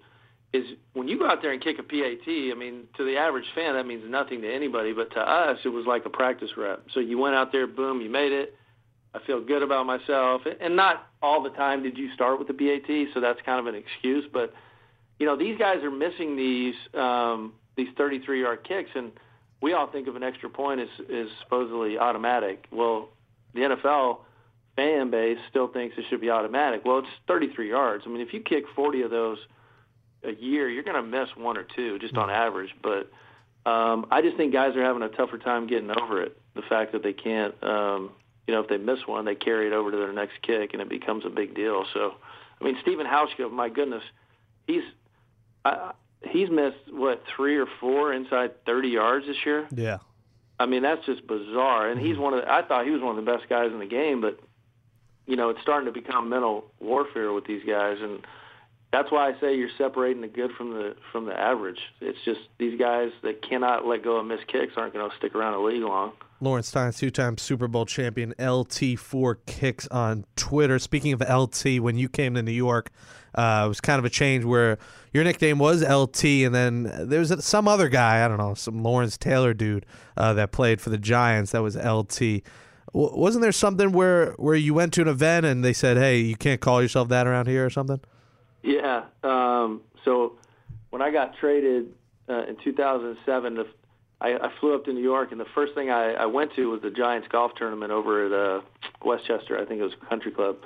is 0.54 0.66
when 0.94 1.08
you 1.08 1.18
go 1.18 1.30
out 1.30 1.42
there 1.42 1.52
and 1.52 1.62
kick 1.62 1.78
a 1.80 1.84
PAT, 1.84 2.28
I 2.28 2.54
mean, 2.58 2.84
to 2.98 3.04
the 3.04 3.18
average 3.18 3.46
fan, 3.54 3.76
that 3.76 3.86
means 3.86 4.04
nothing 4.08 4.42
to 4.42 4.54
anybody, 4.54 4.94
but 4.94 5.12
to 5.12 5.20
us, 5.20 5.60
it 5.66 5.70
was 5.70 5.86
like 5.86 6.06
a 6.06 6.10
practice 6.10 6.52
rep. 6.58 6.86
So 6.94 7.00
you 7.00 7.18
went 7.18 7.36
out 7.36 7.52
there, 7.52 7.68
boom, 7.68 8.02
you 8.02 8.10
made 8.10 8.32
it. 8.32 8.56
I 9.14 9.20
feel 9.26 9.44
good 9.44 9.64
about 9.64 9.86
myself, 9.86 10.42
and 10.60 10.76
not 10.76 11.08
all 11.22 11.42
the 11.42 11.50
time 11.52 11.82
did 11.82 11.98
you 11.98 12.14
start 12.14 12.40
with 12.40 12.48
the 12.48 12.54
PAT, 12.54 13.14
so 13.14 13.22
that's 13.22 13.40
kind 13.46 13.60
of 13.60 13.74
an 13.74 13.76
excuse. 13.76 14.26
But 14.32 14.54
you 15.18 15.26
know, 15.26 15.38
these 15.38 15.58
guys 15.58 15.84
are 15.84 15.92
missing 15.92 16.36
these 16.36 16.76
um, 16.94 17.54
these 17.76 17.88
33 17.98 18.42
yard 18.42 18.68
kicks, 18.68 18.92
and 18.96 19.12
we 19.62 19.74
all 19.74 19.88
think 19.88 20.08
of 20.08 20.16
an 20.16 20.24
extra 20.24 20.50
point 20.50 20.82
as 20.82 20.88
is 21.10 21.30
supposedly 21.42 21.98
automatic. 21.98 22.66
Well, 22.72 23.10
the 23.54 23.62
NFL 23.62 24.20
fan 24.76 25.10
base 25.10 25.40
still 25.50 25.68
thinks 25.68 25.98
it 25.98 26.06
should 26.10 26.22
be 26.22 26.30
automatic. 26.30 26.86
Well, 26.86 27.00
it's 27.00 27.08
33 27.28 27.70
yards. 27.70 28.04
I 28.06 28.10
mean, 28.10 28.22
if 28.22 28.34
you 28.34 28.42
kick 28.42 28.66
40 28.76 29.02
of 29.02 29.12
those 29.12 29.40
a 30.24 30.32
year, 30.32 30.70
you're 30.70 30.84
going 30.84 31.02
to 31.04 31.10
miss 31.20 31.30
one 31.36 31.58
or 31.58 31.64
two 31.64 31.98
just 32.00 32.16
on 32.16 32.30
average. 32.30 32.74
But 32.82 33.12
um, 33.70 34.06
I 34.12 34.22
just 34.22 34.38
think 34.38 34.54
guys 34.54 34.76
are 34.76 34.84
having 34.84 35.02
a 35.02 35.10
tougher 35.10 35.38
time 35.38 35.68
getting 35.68 35.90
over 35.90 36.22
it. 36.22 36.38
The 36.56 36.62
fact 36.62 36.92
that 36.92 37.04
they 37.04 37.14
can't, 37.14 37.56
um, 37.64 38.12
you 38.48 38.54
know, 38.54 38.62
if 38.62 38.70
they 38.70 38.78
miss 38.78 39.00
one, 39.06 39.26
they 39.26 39.36
carry 39.36 39.68
it 39.68 39.74
over 39.74 39.92
to 39.92 39.98
their 39.98 40.14
next 40.14 40.42
kick, 40.42 40.74
and 40.74 40.82
it 40.82 40.90
becomes 40.90 41.26
a 41.26 41.30
big 41.30 41.56
deal. 41.56 41.86
So 41.94 42.16
I 42.60 42.64
mean, 42.64 42.78
Stephen 42.82 43.06
Hauschka, 43.06 43.52
my 43.52 43.70
goodness, 43.70 44.04
he's 44.66 44.84
uh, 45.66 45.92
he's 46.24 46.50
missed 46.50 46.78
what 46.92 47.24
three 47.36 47.58
or 47.58 47.68
four 47.80 48.14
inside 48.14 48.66
30 48.66 48.90
yards 48.90 49.26
this 49.28 49.38
year. 49.46 49.68
Yeah. 49.74 49.98
I 50.60 50.66
mean, 50.66 50.82
that's 50.82 51.06
just 51.06 51.28
bizarre. 51.28 51.90
And 51.90 52.02
he's 52.02 52.18
one 52.18 52.34
of 52.34 52.42
the, 52.42 52.52
I 52.52 52.64
thought 52.64 52.86
he 52.86 52.92
was 52.92 53.02
one 53.02 53.18
of 53.18 53.24
the 53.24 53.32
best 53.32 53.48
guys 53.48 53.72
in 53.72 53.80
the 53.80 53.86
game, 53.86 54.22
but 54.22 54.40
you 55.28 55.36
know, 55.36 55.50
it's 55.50 55.62
starting 55.62 55.86
to 55.86 55.92
become 55.92 56.30
mental 56.30 56.72
warfare 56.80 57.34
with 57.34 57.46
these 57.46 57.62
guys, 57.68 57.98
and 58.02 58.26
that's 58.92 59.12
why 59.12 59.30
I 59.30 59.40
say 59.42 59.56
you're 59.58 59.70
separating 59.78 60.22
the 60.22 60.30
good 60.30 60.52
from 60.58 60.74
the 60.74 60.96
from 61.12 61.26
the 61.26 61.38
average. 61.38 61.80
It's 62.00 62.18
just 62.24 62.40
these 62.58 62.80
guys 62.80 63.12
that 63.24 63.42
cannot 63.42 63.86
let 63.86 64.04
go 64.04 64.18
of 64.18 64.26
missed 64.26 64.48
kicks 64.48 64.74
aren't 64.78 64.94
going 64.94 65.10
to 65.10 65.16
stick 65.18 65.36
around 65.36 65.56
a 65.56 65.60
league 65.60 65.84
long. 65.84 66.14
Lawrence 66.40 66.72
Tynes, 66.72 66.98
two-time 66.98 67.38
Super 67.40 67.68
Bowl 67.68 67.86
champion, 67.86 68.34
LT4 68.38 69.38
Kicks 69.48 69.88
on 69.88 70.24
Twitter. 70.36 70.78
Speaking 70.78 71.12
of 71.12 71.22
LT, 71.22 71.82
when 71.82 71.98
you 71.98 72.08
came 72.08 72.36
to 72.36 72.44
New 72.44 72.52
York, 72.52 72.92
uh, 73.34 73.64
it 73.66 73.68
was 73.68 73.82
kind 73.82 73.98
of 73.98 74.06
a 74.06 74.10
change 74.10 74.46
where 74.46 74.78
your 75.18 75.24
nickname 75.24 75.58
was 75.58 75.82
LT, 75.82 76.26
and 76.46 76.54
then 76.54 76.92
there 77.10 77.20
was 77.20 77.44
some 77.44 77.68
other 77.68 77.90
guy, 77.90 78.24
I 78.24 78.28
don't 78.28 78.38
know, 78.38 78.54
some 78.54 78.84
Lawrence 78.84 79.18
Taylor 79.18 79.52
dude 79.52 79.84
uh, 80.16 80.34
that 80.34 80.52
played 80.52 80.80
for 80.80 80.92
the 80.92 80.98
Giants 81.00 81.54
that 81.54 81.64
was 81.64 81.76
LT. 81.76 82.44
W- 82.94 83.18
wasn't 83.18 83.42
there 83.42 83.52
something 83.52 83.94
where 83.94 84.34
where 84.34 84.54
you 84.54 84.76
went 84.76 84.94
to 84.94 85.02
an 85.02 85.08
event 85.08 85.48
and 85.48 85.66
they 85.66 85.74
said, 85.74 85.98
"Hey, 85.98 86.20
you 86.20 86.36
can't 86.36 86.62
call 86.62 86.84
yourself 86.84 87.10
that 87.10 87.26
around 87.26 87.48
here" 87.48 87.66
or 87.66 87.72
something? 87.72 88.00
Yeah. 88.62 89.06
Um, 89.24 89.82
so 90.06 90.38
when 90.92 91.02
I 91.02 91.10
got 91.10 91.36
traded 91.40 91.94
uh, 92.30 92.44
in 92.44 92.56
2007, 92.64 93.56
the, 93.56 93.66
I, 94.22 94.36
I 94.36 94.52
flew 94.60 94.76
up 94.76 94.86
to 94.86 94.94
New 94.94 95.02
York, 95.02 95.32
and 95.32 95.42
the 95.42 95.48
first 95.56 95.74
thing 95.74 95.90
I, 95.90 96.14
I 96.14 96.28
went 96.28 96.54
to 96.58 96.70
was 96.70 96.84
the 96.84 96.92
Giants 96.92 97.28
golf 97.32 97.54
tournament 97.58 97.92
over 97.92 98.28
at 98.28 98.32
uh, 98.32 98.62
Westchester. 99.04 99.60
I 99.60 99.66
think 99.66 99.80
it 99.80 99.84
was 99.84 99.94
a 100.00 100.06
Country 100.06 100.32
Club. 100.32 100.58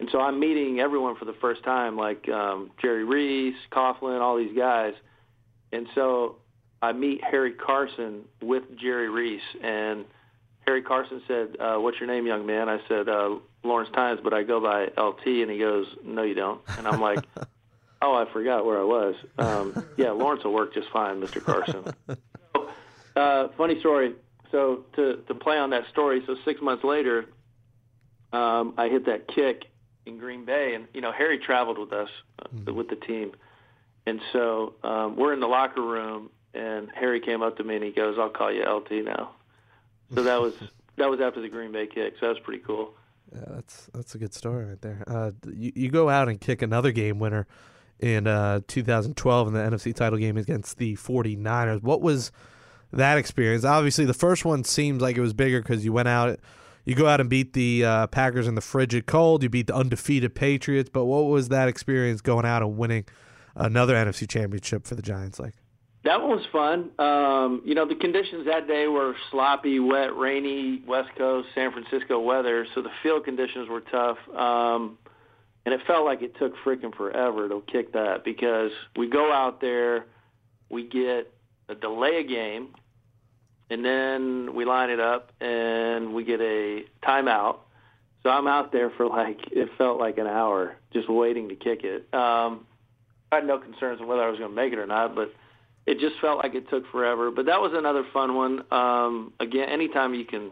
And 0.00 0.08
so 0.10 0.20
I'm 0.20 0.40
meeting 0.40 0.80
everyone 0.80 1.16
for 1.16 1.24
the 1.24 1.34
first 1.40 1.62
time, 1.62 1.96
like 1.96 2.28
um, 2.28 2.70
Jerry 2.82 3.04
Reese, 3.04 3.56
Coughlin, 3.70 4.20
all 4.20 4.36
these 4.36 4.56
guys. 4.56 4.94
And 5.72 5.86
so 5.94 6.36
I 6.82 6.92
meet 6.92 7.22
Harry 7.22 7.52
Carson 7.52 8.24
with 8.42 8.64
Jerry 8.76 9.08
Reese, 9.08 9.40
and 9.62 10.04
Harry 10.66 10.82
Carson 10.82 11.22
said, 11.26 11.56
uh, 11.60 11.76
"What's 11.76 11.98
your 11.98 12.08
name, 12.08 12.26
young 12.26 12.44
man?" 12.44 12.68
I 12.68 12.78
said, 12.88 13.08
uh, 13.08 13.36
"Lawrence 13.62 13.90
Tynes, 13.94 14.20
but 14.22 14.34
I 14.34 14.42
go 14.42 14.60
by 14.60 14.90
LT." 14.96 15.42
And 15.42 15.50
he 15.50 15.58
goes, 15.58 15.86
"No, 16.04 16.22
you 16.22 16.34
don't." 16.34 16.60
And 16.76 16.86
I'm 16.86 17.00
like, 17.00 17.24
"Oh, 18.02 18.14
I 18.14 18.30
forgot 18.32 18.66
where 18.66 18.80
I 18.80 18.84
was." 18.84 19.14
Um, 19.38 19.86
yeah, 19.96 20.10
Lawrence 20.10 20.44
will 20.44 20.52
work 20.52 20.74
just 20.74 20.88
fine, 20.90 21.20
Mr. 21.20 21.42
Carson. 21.42 21.84
uh, 23.16 23.48
funny 23.56 23.80
story. 23.80 24.14
So 24.50 24.84
to 24.96 25.22
to 25.28 25.34
play 25.34 25.58
on 25.58 25.70
that 25.70 25.88
story, 25.90 26.22
so 26.26 26.36
six 26.44 26.60
months 26.60 26.84
later, 26.84 27.26
um, 28.32 28.74
I 28.76 28.88
hit 28.88 29.06
that 29.06 29.28
kick 29.28 29.64
in 30.06 30.18
Green 30.18 30.44
Bay, 30.44 30.74
and 30.74 30.86
you 30.92 31.00
know 31.00 31.12
Harry 31.12 31.38
traveled 31.38 31.78
with 31.78 31.92
us 31.92 32.08
uh, 32.38 32.48
mm-hmm. 32.48 32.74
with 32.74 32.88
the 32.88 32.96
team, 32.96 33.32
and 34.06 34.20
so 34.32 34.74
um, 34.82 35.16
we're 35.16 35.32
in 35.32 35.40
the 35.40 35.48
locker 35.48 35.82
room, 35.82 36.30
and 36.52 36.88
Harry 36.94 37.20
came 37.20 37.42
up 37.42 37.56
to 37.56 37.64
me 37.64 37.76
and 37.76 37.84
he 37.84 37.90
goes, 37.90 38.16
"I'll 38.18 38.30
call 38.30 38.52
you 38.52 38.64
LT 38.64 39.04
now." 39.04 39.32
So 40.14 40.22
that 40.22 40.40
was 40.40 40.54
that 40.96 41.08
was 41.08 41.20
after 41.20 41.40
the 41.40 41.48
Green 41.48 41.72
Bay 41.72 41.86
kick, 41.86 42.14
so 42.20 42.26
that 42.26 42.34
was 42.34 42.40
pretty 42.40 42.62
cool. 42.64 42.94
Yeah, 43.34 43.44
that's 43.48 43.90
that's 43.92 44.14
a 44.14 44.18
good 44.18 44.34
story 44.34 44.64
right 44.66 44.80
there. 44.80 45.04
Uh, 45.06 45.30
you 45.52 45.72
you 45.74 45.90
go 45.90 46.08
out 46.08 46.28
and 46.28 46.40
kick 46.40 46.62
another 46.62 46.92
game 46.92 47.18
winner 47.18 47.46
in 48.00 48.26
uh, 48.26 48.60
2012 48.66 49.48
in 49.48 49.54
the 49.54 49.60
NFC 49.60 49.94
title 49.94 50.18
game 50.18 50.36
against 50.36 50.78
the 50.78 50.94
49ers. 50.96 51.82
What 51.82 52.00
was 52.00 52.32
that 52.92 53.18
experience? 53.18 53.64
Obviously, 53.64 54.04
the 54.04 54.14
first 54.14 54.44
one 54.44 54.64
seems 54.64 55.00
like 55.00 55.16
it 55.16 55.20
was 55.20 55.32
bigger 55.32 55.60
because 55.60 55.84
you 55.84 55.92
went 55.92 56.08
out 56.08 56.38
you 56.84 56.94
go 56.94 57.06
out 57.06 57.20
and 57.20 57.30
beat 57.30 57.52
the 57.52 57.84
uh, 57.84 58.06
Packers 58.08 58.46
in 58.46 58.54
the 58.54 58.60
frigid 58.60 59.06
cold. 59.06 59.42
You 59.42 59.48
beat 59.48 59.68
the 59.68 59.74
undefeated 59.74 60.34
Patriots. 60.34 60.90
But 60.92 61.04
what 61.06 61.24
was 61.24 61.48
that 61.48 61.68
experience 61.68 62.20
going 62.20 62.44
out 62.44 62.62
and 62.62 62.76
winning 62.76 63.06
another 63.56 63.94
NFC 63.94 64.28
championship 64.28 64.86
for 64.86 64.94
the 64.94 65.02
Giants 65.02 65.38
like? 65.38 65.54
That 66.04 66.20
one 66.20 66.32
was 66.32 66.46
fun. 66.52 66.90
Um, 66.98 67.62
you 67.64 67.74
know, 67.74 67.88
the 67.88 67.94
conditions 67.94 68.44
that 68.44 68.68
day 68.68 68.86
were 68.88 69.14
sloppy, 69.30 69.80
wet, 69.80 70.14
rainy, 70.14 70.82
West 70.86 71.08
Coast, 71.16 71.48
San 71.54 71.72
Francisco 71.72 72.20
weather, 72.20 72.66
so 72.74 72.82
the 72.82 72.90
field 73.02 73.24
conditions 73.24 73.70
were 73.70 73.80
tough. 73.80 74.18
Um, 74.36 74.98
and 75.64 75.74
it 75.74 75.80
felt 75.86 76.04
like 76.04 76.20
it 76.20 76.36
took 76.36 76.52
freaking 76.58 76.94
forever 76.94 77.48
to 77.48 77.62
kick 77.72 77.94
that 77.94 78.22
because 78.22 78.70
we 78.96 79.08
go 79.08 79.32
out 79.32 79.62
there, 79.62 80.04
we 80.68 80.86
get 80.86 81.32
a 81.70 81.74
delay 81.74 82.20
a 82.20 82.22
game, 82.22 82.74
and 83.70 83.84
then 83.84 84.54
we 84.54 84.64
line 84.64 84.90
it 84.90 85.00
up 85.00 85.32
and 85.40 86.14
we 86.14 86.24
get 86.24 86.40
a 86.40 86.84
timeout. 87.02 87.58
So 88.22 88.30
I'm 88.30 88.46
out 88.46 88.72
there 88.72 88.90
for 88.90 89.06
like 89.06 89.38
it 89.52 89.68
felt 89.76 89.98
like 89.98 90.18
an 90.18 90.26
hour 90.26 90.76
just 90.92 91.10
waiting 91.10 91.48
to 91.48 91.56
kick 91.56 91.84
it. 91.84 92.02
Um, 92.14 92.66
I 93.30 93.36
had 93.36 93.46
no 93.46 93.58
concerns 93.58 94.00
on 94.00 94.06
whether 94.06 94.22
I 94.22 94.28
was 94.28 94.38
going 94.38 94.50
to 94.50 94.56
make 94.56 94.72
it 94.72 94.78
or 94.78 94.86
not, 94.86 95.14
but 95.14 95.34
it 95.86 95.98
just 95.98 96.16
felt 96.20 96.38
like 96.42 96.54
it 96.54 96.68
took 96.70 96.90
forever. 96.90 97.30
But 97.30 97.46
that 97.46 97.60
was 97.60 97.72
another 97.74 98.04
fun 98.12 98.34
one. 98.34 98.64
Um, 98.70 99.32
again, 99.40 99.68
anytime 99.68 100.14
you 100.14 100.24
can 100.24 100.50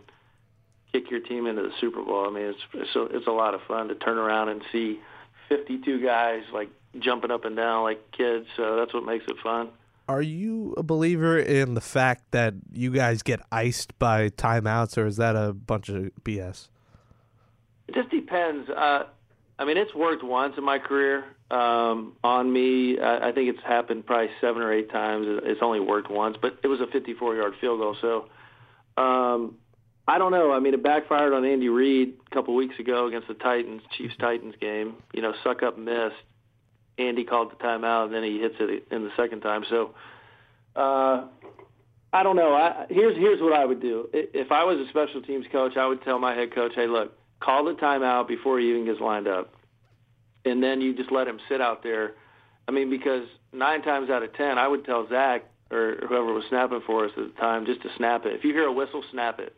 kick 0.92 1.10
your 1.10 1.20
team 1.20 1.46
into 1.46 1.62
the 1.62 1.70
Super 1.80 2.02
Bowl, 2.02 2.26
I 2.28 2.32
mean, 2.32 2.54
it's 2.74 2.96
a, 2.96 3.02
it's 3.16 3.26
a 3.26 3.30
lot 3.30 3.54
of 3.54 3.60
fun 3.66 3.88
to 3.88 3.94
turn 3.94 4.18
around 4.18 4.50
and 4.50 4.62
see 4.72 5.00
52 5.48 6.02
guys 6.02 6.42
like 6.52 6.68
jumping 6.98 7.30
up 7.30 7.44
and 7.46 7.56
down 7.56 7.84
like 7.84 8.10
kids. 8.10 8.46
So 8.56 8.76
that's 8.76 8.92
what 8.92 9.04
makes 9.04 9.24
it 9.28 9.36
fun 9.42 9.70
are 10.12 10.22
you 10.22 10.74
a 10.76 10.82
believer 10.82 11.38
in 11.38 11.74
the 11.74 11.80
fact 11.80 12.32
that 12.32 12.54
you 12.70 12.90
guys 12.90 13.22
get 13.22 13.40
iced 13.50 13.98
by 13.98 14.28
timeouts, 14.28 14.98
or 14.98 15.06
is 15.06 15.16
that 15.16 15.36
a 15.36 15.54
bunch 15.54 15.88
of 15.88 16.10
BS? 16.22 16.68
It 17.88 17.94
just 17.94 18.10
depends. 18.10 18.68
Uh, 18.68 19.04
I 19.58 19.64
mean, 19.64 19.78
it's 19.78 19.94
worked 19.94 20.22
once 20.22 20.54
in 20.58 20.64
my 20.64 20.78
career 20.78 21.24
um, 21.50 22.16
on 22.22 22.52
me. 22.52 22.98
I, 23.00 23.28
I 23.28 23.32
think 23.32 23.48
it's 23.48 23.64
happened 23.64 24.04
probably 24.04 24.30
seven 24.40 24.62
or 24.62 24.72
eight 24.72 24.90
times. 24.90 25.26
It's 25.44 25.62
only 25.62 25.80
worked 25.80 26.10
once, 26.10 26.36
but 26.40 26.58
it 26.62 26.68
was 26.68 26.80
a 26.80 26.86
54-yard 26.86 27.54
field 27.60 27.80
goal. 27.80 27.96
So 28.00 29.02
um, 29.02 29.56
I 30.06 30.18
don't 30.18 30.32
know. 30.32 30.52
I 30.52 30.60
mean, 30.60 30.74
it 30.74 30.82
backfired 30.82 31.32
on 31.32 31.44
Andy 31.44 31.68
Reid 31.68 32.14
a 32.30 32.34
couple 32.34 32.54
weeks 32.54 32.78
ago 32.78 33.06
against 33.06 33.28
the 33.28 33.34
Titans, 33.34 33.82
Chiefs 33.96 34.14
Titans 34.18 34.54
game. 34.60 34.96
You 35.14 35.22
know, 35.22 35.32
Succop 35.44 35.78
missed. 35.78 36.16
Andy 36.98 37.24
called 37.24 37.50
the 37.50 37.56
timeout, 37.56 38.06
and 38.06 38.14
then 38.14 38.22
he 38.22 38.38
hits 38.38 38.56
it 38.60 38.86
in 38.90 39.04
the 39.04 39.10
second 39.16 39.40
time. 39.40 39.64
So 39.68 39.94
uh, 40.76 41.24
I 42.12 42.22
don't 42.22 42.36
know. 42.36 42.54
I, 42.54 42.86
here's 42.88 43.16
here's 43.16 43.40
what 43.40 43.52
I 43.52 43.64
would 43.64 43.80
do. 43.80 44.08
If 44.12 44.52
I 44.52 44.64
was 44.64 44.78
a 44.78 44.88
special 44.88 45.22
teams 45.22 45.46
coach, 45.50 45.76
I 45.76 45.86
would 45.86 46.02
tell 46.02 46.18
my 46.18 46.34
head 46.34 46.54
coach, 46.54 46.72
"Hey, 46.74 46.86
look, 46.86 47.16
call 47.40 47.64
the 47.64 47.72
timeout 47.72 48.28
before 48.28 48.58
he 48.58 48.70
even 48.70 48.84
gets 48.84 49.00
lined 49.00 49.28
up, 49.28 49.54
and 50.44 50.62
then 50.62 50.80
you 50.80 50.94
just 50.94 51.10
let 51.10 51.26
him 51.26 51.40
sit 51.48 51.60
out 51.60 51.82
there." 51.82 52.14
I 52.68 52.70
mean, 52.70 52.90
because 52.90 53.26
nine 53.52 53.82
times 53.82 54.10
out 54.10 54.22
of 54.22 54.32
ten, 54.34 54.58
I 54.58 54.68
would 54.68 54.84
tell 54.84 55.08
Zak 55.08 55.44
or 55.70 55.96
whoever 56.06 56.32
was 56.32 56.44
snapping 56.48 56.82
for 56.86 57.06
us 57.06 57.12
at 57.16 57.34
the 57.34 57.40
time 57.40 57.64
just 57.64 57.82
to 57.82 57.88
snap 57.96 58.26
it. 58.26 58.34
If 58.34 58.44
you 58.44 58.52
hear 58.52 58.66
a 58.66 58.72
whistle, 58.72 59.02
snap 59.10 59.40
it, 59.40 59.56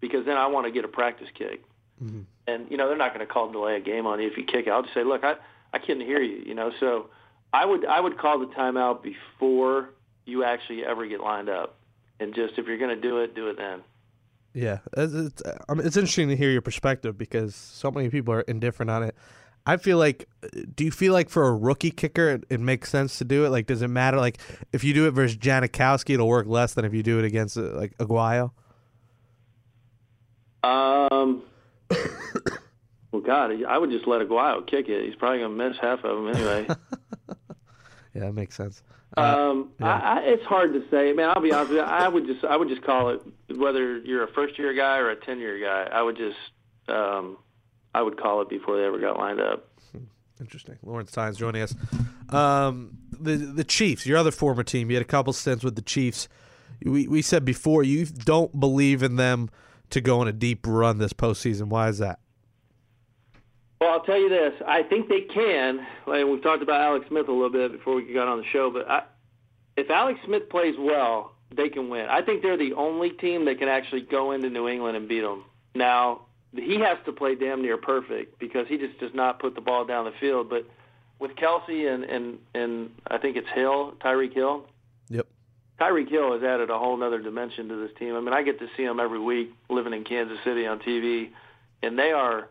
because 0.00 0.24
then 0.24 0.36
I 0.36 0.46
want 0.46 0.66
to 0.66 0.72
get 0.72 0.84
a 0.84 0.88
practice 0.88 1.28
kick. 1.34 1.64
Mm-hmm. 2.02 2.20
And 2.46 2.70
you 2.70 2.76
know 2.76 2.88
they're 2.88 2.96
not 2.96 3.12
going 3.12 3.26
to 3.26 3.32
call 3.32 3.50
delay 3.50 3.76
a 3.76 3.80
game 3.80 4.06
on 4.06 4.20
you 4.20 4.28
if 4.28 4.36
you 4.36 4.44
kick 4.44 4.66
it. 4.66 4.70
I'll 4.70 4.82
just 4.82 4.94
say, 4.94 5.04
look, 5.04 5.24
I 5.24 5.34
I 5.72 5.78
couldn't 5.78 6.02
hear 6.02 6.20
you, 6.20 6.42
you 6.46 6.54
know. 6.54 6.72
So 6.80 7.10
I 7.52 7.64
would 7.64 7.84
I 7.84 8.00
would 8.00 8.18
call 8.18 8.38
the 8.38 8.46
timeout 8.46 9.02
before 9.02 9.90
you 10.24 10.44
actually 10.44 10.84
ever 10.84 11.06
get 11.06 11.20
lined 11.20 11.48
up, 11.48 11.76
and 12.20 12.34
just 12.34 12.58
if 12.58 12.66
you're 12.66 12.78
going 12.78 12.94
to 12.94 13.00
do 13.00 13.18
it, 13.18 13.34
do 13.34 13.48
it 13.48 13.56
then. 13.56 13.82
Yeah, 14.54 14.78
it's, 14.96 15.12
it's, 15.12 15.42
I 15.68 15.74
mean, 15.74 15.86
it's 15.86 15.96
interesting 15.96 16.28
to 16.28 16.36
hear 16.36 16.50
your 16.50 16.62
perspective 16.62 17.16
because 17.16 17.54
so 17.54 17.90
many 17.90 18.08
people 18.08 18.34
are 18.34 18.40
indifferent 18.42 18.90
on 18.90 19.02
it. 19.02 19.14
I 19.66 19.76
feel 19.76 19.98
like, 19.98 20.26
do 20.74 20.84
you 20.84 20.90
feel 20.90 21.12
like 21.12 21.28
for 21.28 21.46
a 21.46 21.54
rookie 21.54 21.90
kicker, 21.90 22.30
it, 22.30 22.44
it, 22.48 22.58
makes 22.58 22.88
sense 22.88 23.18
to 23.18 23.24
do 23.24 23.44
it? 23.44 23.50
Like, 23.50 23.66
does 23.66 23.82
it 23.82 23.88
matter? 23.88 24.16
Like, 24.16 24.38
if 24.72 24.82
you 24.82 24.94
do 24.94 25.06
it 25.06 25.10
versus 25.10 25.36
Janikowski, 25.36 26.14
it'll 26.14 26.26
work 26.26 26.46
less 26.46 26.72
than 26.72 26.86
if 26.86 26.94
you 26.94 27.02
do 27.02 27.18
it 27.18 27.26
against 27.26 27.58
uh, 27.58 27.76
like 27.76 27.96
Aguayo. 27.98 28.50
Um, 30.64 31.42
Well, 33.12 33.22
God, 33.22 33.52
I 33.64 33.78
would 33.78 33.90
just 33.90 34.06
let 34.06 34.20
Aguayo 34.20 34.66
kick 34.66 34.88
it. 34.88 35.04
He's 35.06 35.14
probably 35.14 35.38
going 35.38 35.56
to 35.56 35.68
miss 35.68 35.78
half 35.80 36.04
of 36.04 36.16
them 36.16 36.28
anyway. 36.28 36.66
yeah, 38.14 38.20
that 38.20 38.34
makes 38.34 38.54
sense. 38.54 38.82
Uh, 39.16 39.20
um, 39.20 39.72
yeah. 39.80 39.86
I, 39.86 39.98
I, 39.98 40.20
it's 40.24 40.44
hard 40.44 40.74
to 40.74 40.84
say. 40.90 41.12
Man, 41.14 41.30
I'll 41.30 41.40
be 41.40 41.52
honest 41.52 41.70
with 41.70 41.78
you. 41.78 41.84
I 41.84 42.08
would 42.08 42.26
just, 42.26 42.44
I 42.44 42.56
would 42.56 42.68
just 42.68 42.82
call 42.82 43.08
it 43.10 43.22
whether 43.56 43.98
you're 43.98 44.24
a 44.24 44.32
first 44.32 44.58
year 44.58 44.74
guy 44.74 44.98
or 44.98 45.08
a 45.10 45.16
ten 45.16 45.38
year 45.38 45.58
guy. 45.58 45.88
I 45.90 46.02
would 46.02 46.16
just, 46.16 46.36
um, 46.88 47.38
I 47.94 48.02
would 48.02 48.20
call 48.20 48.42
it 48.42 48.50
before 48.50 48.76
they 48.76 48.84
ever 48.84 48.98
got 48.98 49.16
lined 49.16 49.40
up. 49.40 49.70
Hmm, 49.92 50.04
interesting. 50.40 50.78
Lawrence 50.82 51.10
Tynes 51.10 51.38
joining 51.38 51.62
us. 51.62 51.74
Um, 52.28 52.98
the 53.10 53.36
the 53.36 53.64
Chiefs, 53.64 54.04
your 54.04 54.18
other 54.18 54.30
former 54.30 54.62
team. 54.62 54.90
You 54.90 54.96
had 54.96 55.02
a 55.02 55.08
couple 55.08 55.32
stints 55.32 55.64
with 55.64 55.76
the 55.76 55.82
Chiefs. 55.82 56.28
We 56.82 57.08
we 57.08 57.22
said 57.22 57.46
before 57.46 57.82
you 57.82 58.04
don't 58.04 58.60
believe 58.60 59.02
in 59.02 59.16
them 59.16 59.48
to 59.90 60.02
go 60.02 60.20
on 60.20 60.28
a 60.28 60.32
deep 60.32 60.66
run 60.66 60.98
this 60.98 61.14
postseason. 61.14 61.68
Why 61.68 61.88
is 61.88 61.98
that? 61.98 62.20
Well, 63.80 63.90
I'll 63.90 64.02
tell 64.02 64.18
you 64.18 64.28
this. 64.28 64.54
I 64.66 64.82
think 64.82 65.08
they 65.08 65.20
can. 65.20 65.86
Like 66.06 66.24
we've 66.24 66.42
talked 66.42 66.62
about 66.62 66.80
Alex 66.80 67.06
Smith 67.08 67.28
a 67.28 67.32
little 67.32 67.50
bit 67.50 67.72
before 67.72 67.94
we 67.94 68.12
got 68.12 68.28
on 68.28 68.38
the 68.38 68.46
show, 68.52 68.70
but 68.70 68.90
I, 68.90 69.02
if 69.76 69.90
Alex 69.90 70.18
Smith 70.24 70.48
plays 70.50 70.74
well, 70.78 71.32
they 71.54 71.68
can 71.68 71.88
win. 71.88 72.06
I 72.06 72.22
think 72.22 72.42
they're 72.42 72.56
the 72.58 72.74
only 72.74 73.10
team 73.10 73.44
that 73.46 73.58
can 73.58 73.68
actually 73.68 74.02
go 74.02 74.32
into 74.32 74.50
New 74.50 74.68
England 74.68 74.96
and 74.96 75.08
beat 75.08 75.20
them. 75.20 75.44
Now, 75.74 76.22
he 76.52 76.80
has 76.80 76.98
to 77.06 77.12
play 77.12 77.34
damn 77.34 77.62
near 77.62 77.76
perfect 77.76 78.38
because 78.38 78.66
he 78.68 78.76
just 78.78 78.98
does 78.98 79.14
not 79.14 79.38
put 79.38 79.54
the 79.54 79.60
ball 79.60 79.84
down 79.84 80.04
the 80.04 80.12
field. 80.18 80.50
But 80.50 80.66
with 81.18 81.32
Kelce 81.36 81.92
and 81.92 82.04
and 82.04 82.38
and 82.54 82.90
I 83.06 83.18
think 83.18 83.36
it's 83.36 83.48
Hill, 83.54 83.94
Tyreek 84.00 84.34
Hill. 84.34 84.66
Yep. 85.08 85.26
Tyreek 85.80 86.10
Hill 86.10 86.32
has 86.32 86.42
added 86.42 86.70
a 86.70 86.78
whole 86.78 87.00
other 87.02 87.20
dimension 87.20 87.68
to 87.68 87.76
this 87.76 87.96
team. 87.98 88.16
I 88.16 88.20
mean, 88.20 88.32
I 88.32 88.42
get 88.42 88.58
to 88.58 88.66
see 88.76 88.84
them 88.84 88.98
every 88.98 89.20
week 89.20 89.52
living 89.68 89.92
in 89.92 90.04
Kansas 90.04 90.38
City 90.44 90.66
on 90.66 90.80
TV, 90.80 91.30
and 91.82 91.96
they 91.98 92.10
are 92.10 92.48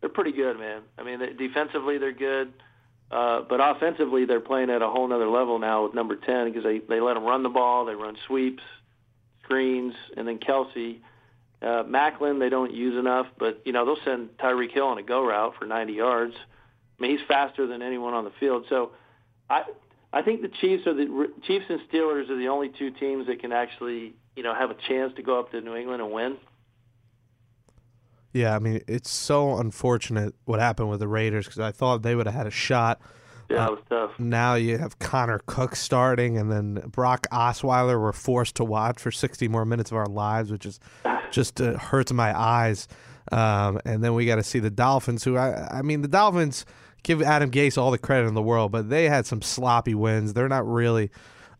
they're 0.00 0.10
pretty 0.10 0.32
good, 0.32 0.58
man. 0.58 0.82
I 0.96 1.02
mean, 1.02 1.18
they, 1.18 1.32
defensively 1.32 1.98
they're 1.98 2.12
good, 2.12 2.52
uh, 3.10 3.42
but 3.48 3.60
offensively 3.60 4.26
they're 4.26 4.40
playing 4.40 4.70
at 4.70 4.82
a 4.82 4.88
whole 4.88 5.12
other 5.12 5.28
level 5.28 5.58
now 5.58 5.84
with 5.84 5.94
number 5.94 6.16
ten 6.16 6.46
because 6.48 6.64
they 6.64 6.78
they 6.78 7.00
let 7.00 7.14
them 7.14 7.24
run 7.24 7.42
the 7.42 7.48
ball, 7.48 7.84
they 7.84 7.94
run 7.94 8.16
sweeps, 8.26 8.62
screens, 9.44 9.94
and 10.16 10.26
then 10.26 10.38
Kelce. 10.38 10.98
Uh, 11.60 11.82
Maclin 11.82 12.38
they 12.38 12.50
don't 12.50 12.72
use 12.72 12.96
enough, 12.96 13.26
but 13.36 13.62
you 13.64 13.72
know 13.72 13.84
they'll 13.84 14.04
send 14.04 14.36
Tyreek 14.38 14.70
Hill 14.70 14.86
on 14.86 14.98
a 14.98 15.02
go 15.02 15.26
route 15.26 15.54
for 15.58 15.66
90 15.66 15.92
yards. 15.92 16.34
I 16.36 17.02
mean, 17.02 17.16
he's 17.16 17.26
faster 17.26 17.66
than 17.66 17.82
anyone 17.82 18.14
on 18.14 18.24
the 18.24 18.32
field. 18.38 18.66
So, 18.68 18.92
I 19.50 19.64
I 20.12 20.22
think 20.22 20.42
the 20.42 20.48
Chiefs 20.60 20.86
are 20.86 20.94
the 20.94 21.32
Chiefs 21.42 21.64
and 21.68 21.80
Steelers 21.90 22.30
are 22.30 22.36
the 22.36 22.48
only 22.48 22.70
two 22.78 22.90
teams 22.90 23.26
that 23.26 23.40
can 23.40 23.52
actually 23.52 24.14
you 24.36 24.44
know 24.44 24.54
have 24.54 24.70
a 24.70 24.76
chance 24.88 25.12
to 25.16 25.22
go 25.22 25.40
up 25.40 25.50
to 25.50 25.60
New 25.60 25.74
England 25.74 26.00
and 26.00 26.12
win. 26.12 26.36
Yeah, 28.32 28.54
I 28.54 28.58
mean 28.58 28.80
it's 28.86 29.10
so 29.10 29.58
unfortunate 29.58 30.34
what 30.44 30.60
happened 30.60 30.90
with 30.90 31.00
the 31.00 31.08
Raiders 31.08 31.46
because 31.46 31.60
I 31.60 31.72
thought 31.72 32.02
they 32.02 32.14
would 32.14 32.26
have 32.26 32.34
had 32.34 32.46
a 32.46 32.50
shot. 32.50 33.00
Yeah, 33.50 33.64
Uh, 33.64 33.68
it 33.68 33.70
was 33.70 33.80
tough. 33.88 34.20
Now 34.20 34.54
you 34.54 34.76
have 34.76 34.98
Connor 34.98 35.40
Cook 35.46 35.74
starting, 35.74 36.36
and 36.36 36.52
then 36.52 36.74
Brock 36.88 37.26
Osweiler 37.32 38.00
we're 38.00 38.12
forced 38.12 38.56
to 38.56 38.64
watch 38.64 39.00
for 39.00 39.10
60 39.10 39.48
more 39.48 39.64
minutes 39.64 39.90
of 39.90 39.96
our 39.96 40.06
lives, 40.06 40.50
which 40.50 40.66
is 40.66 40.78
just 41.30 41.60
uh, 41.60 41.78
hurts 41.78 42.12
my 42.12 42.38
eyes. 42.38 42.86
Um, 43.32 43.80
and 43.84 44.02
then 44.04 44.14
we 44.14 44.26
got 44.26 44.36
to 44.36 44.42
see 44.42 44.58
the 44.58 44.70
Dolphins, 44.70 45.24
who 45.24 45.36
I, 45.36 45.78
I 45.78 45.82
mean, 45.82 46.02
the 46.02 46.08
Dolphins 46.08 46.64
give 47.02 47.22
Adam 47.22 47.50
Gase 47.50 47.78
all 47.78 47.90
the 47.90 47.98
credit 47.98 48.26
in 48.26 48.34
the 48.34 48.42
world, 48.42 48.72
but 48.72 48.90
they 48.90 49.08
had 49.08 49.24
some 49.26 49.40
sloppy 49.42 49.94
wins. 49.94 50.34
They're 50.34 50.48
not 50.48 50.66
really 50.66 51.10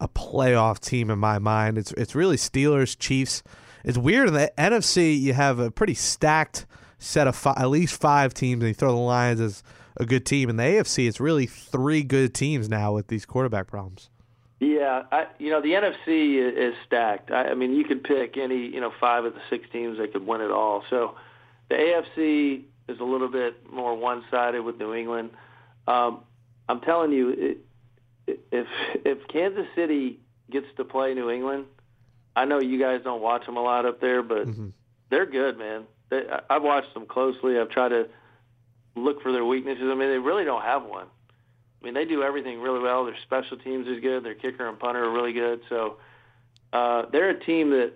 a 0.00 0.08
playoff 0.08 0.80
team 0.80 1.10
in 1.10 1.18
my 1.18 1.38
mind. 1.38 1.78
It's 1.78 1.92
it's 1.92 2.14
really 2.14 2.36
Steelers, 2.36 2.98
Chiefs. 2.98 3.42
It's 3.88 3.96
weird 3.98 4.28
in 4.28 4.34
the 4.34 4.52
NFC. 4.58 5.18
You 5.18 5.32
have 5.32 5.58
a 5.58 5.70
pretty 5.70 5.94
stacked 5.94 6.66
set 6.98 7.26
of 7.26 7.34
fi- 7.34 7.54
at 7.56 7.70
least 7.70 7.98
five 7.98 8.34
teams, 8.34 8.60
and 8.62 8.68
you 8.68 8.74
throw 8.74 8.92
the 8.92 8.98
Lions 8.98 9.40
as 9.40 9.62
a 9.96 10.04
good 10.04 10.26
team. 10.26 10.50
In 10.50 10.56
the 10.56 10.62
AFC, 10.62 11.08
it's 11.08 11.20
really 11.20 11.46
three 11.46 12.02
good 12.02 12.34
teams 12.34 12.68
now 12.68 12.92
with 12.92 13.06
these 13.08 13.24
quarterback 13.24 13.66
problems. 13.66 14.10
Yeah, 14.60 15.04
I, 15.10 15.28
you 15.38 15.50
know 15.50 15.62
the 15.62 15.72
NFC 15.72 16.36
i- 16.36 16.68
is 16.68 16.74
stacked. 16.86 17.30
I, 17.30 17.44
I 17.50 17.54
mean, 17.54 17.72
you 17.74 17.84
could 17.84 18.04
pick 18.04 18.36
any 18.36 18.66
you 18.66 18.80
know 18.80 18.92
five 19.00 19.24
of 19.24 19.32
the 19.34 19.40
six 19.48 19.66
teams 19.72 19.96
that 19.96 20.12
could 20.12 20.26
win 20.26 20.42
it 20.42 20.50
all. 20.50 20.84
So 20.90 21.14
the 21.70 21.76
AFC 21.76 22.64
is 22.88 23.00
a 23.00 23.04
little 23.04 23.28
bit 23.28 23.72
more 23.72 23.96
one-sided 23.96 24.62
with 24.62 24.78
New 24.78 24.92
England. 24.92 25.30
Um, 25.86 26.20
I'm 26.68 26.80
telling 26.80 27.12
you, 27.12 27.30
it, 27.30 28.36
if 28.52 28.66
if 29.06 29.26
Kansas 29.28 29.66
City 29.74 30.20
gets 30.50 30.66
to 30.76 30.84
play 30.84 31.14
New 31.14 31.30
England, 31.30 31.64
I 32.40 32.44
know 32.44 32.60
you 32.60 32.78
guys 32.78 33.00
don't 33.04 33.20
watch 33.22 33.44
them 33.46 33.56
a 33.56 33.62
lot 33.62 33.86
up 33.86 34.00
there, 34.00 34.22
but 34.22 34.46
they're 35.10 35.26
good, 35.26 35.58
man. 35.58 35.84
They, 36.10 36.22
I've 36.48 36.62
watched 36.62 36.94
them 36.94 37.06
closely. 37.06 37.58
I've 37.58 37.70
tried 37.70 37.90
to 37.90 38.08
look 38.96 39.22
for 39.22 39.32
their 39.32 39.44
weaknesses. 39.44 39.84
I 39.84 39.94
mean, 39.94 40.08
they 40.10 40.18
really 40.18 40.44
don't 40.44 40.62
have 40.62 40.84
one. 40.84 41.06
I 41.80 41.84
mean, 41.84 41.94
they 41.94 42.04
do 42.04 42.22
everything 42.22 42.60
really 42.60 42.80
well. 42.80 43.04
Their 43.04 43.16
special 43.22 43.56
teams 43.56 43.86
is 43.86 44.00
good. 44.00 44.24
Their 44.24 44.34
kicker 44.34 44.68
and 44.68 44.78
punter 44.78 45.04
are 45.04 45.10
really 45.12 45.32
good. 45.32 45.60
So 45.68 45.96
uh, 46.72 47.02
they're 47.12 47.30
a 47.30 47.38
team 47.44 47.70
that, 47.70 47.92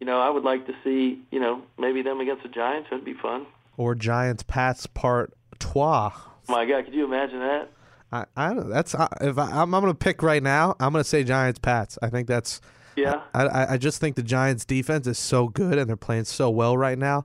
you 0.00 0.06
know, 0.06 0.20
I 0.20 0.30
would 0.30 0.44
like 0.44 0.66
to 0.66 0.74
see, 0.82 1.20
you 1.30 1.40
know, 1.40 1.62
maybe 1.78 2.02
them 2.02 2.20
against 2.20 2.42
the 2.42 2.48
Giants. 2.48 2.88
That'd 2.90 3.04
be 3.04 3.14
fun. 3.14 3.46
Or 3.76 3.94
Giants 3.94 4.42
Pats 4.42 4.86
part 4.86 5.32
trois. 5.58 6.12
My 6.48 6.64
God, 6.64 6.84
could 6.86 6.94
you 6.94 7.04
imagine 7.04 7.40
that? 7.40 7.70
I, 8.12 8.24
I 8.36 8.54
don't. 8.54 8.68
That's 8.68 8.94
I- 8.94 9.08
if 9.20 9.38
I, 9.38 9.50
I'm, 9.50 9.74
I'm 9.74 9.80
going 9.82 9.92
to 9.92 9.98
pick 9.98 10.22
right 10.22 10.42
now. 10.42 10.74
I'm 10.80 10.92
going 10.92 11.02
to 11.04 11.08
say 11.08 11.24
Giants 11.24 11.58
Pats. 11.58 11.98
I 12.02 12.08
think 12.08 12.28
that's. 12.28 12.60
Yeah. 12.96 13.22
I, 13.34 13.46
I 13.46 13.72
I 13.72 13.76
just 13.78 14.00
think 14.00 14.16
the 14.16 14.22
Giants 14.22 14.64
defense 14.64 15.06
is 15.06 15.18
so 15.18 15.48
good 15.48 15.78
and 15.78 15.88
they're 15.88 15.96
playing 15.96 16.24
so 16.24 16.50
well 16.50 16.76
right 16.76 16.98
now. 16.98 17.24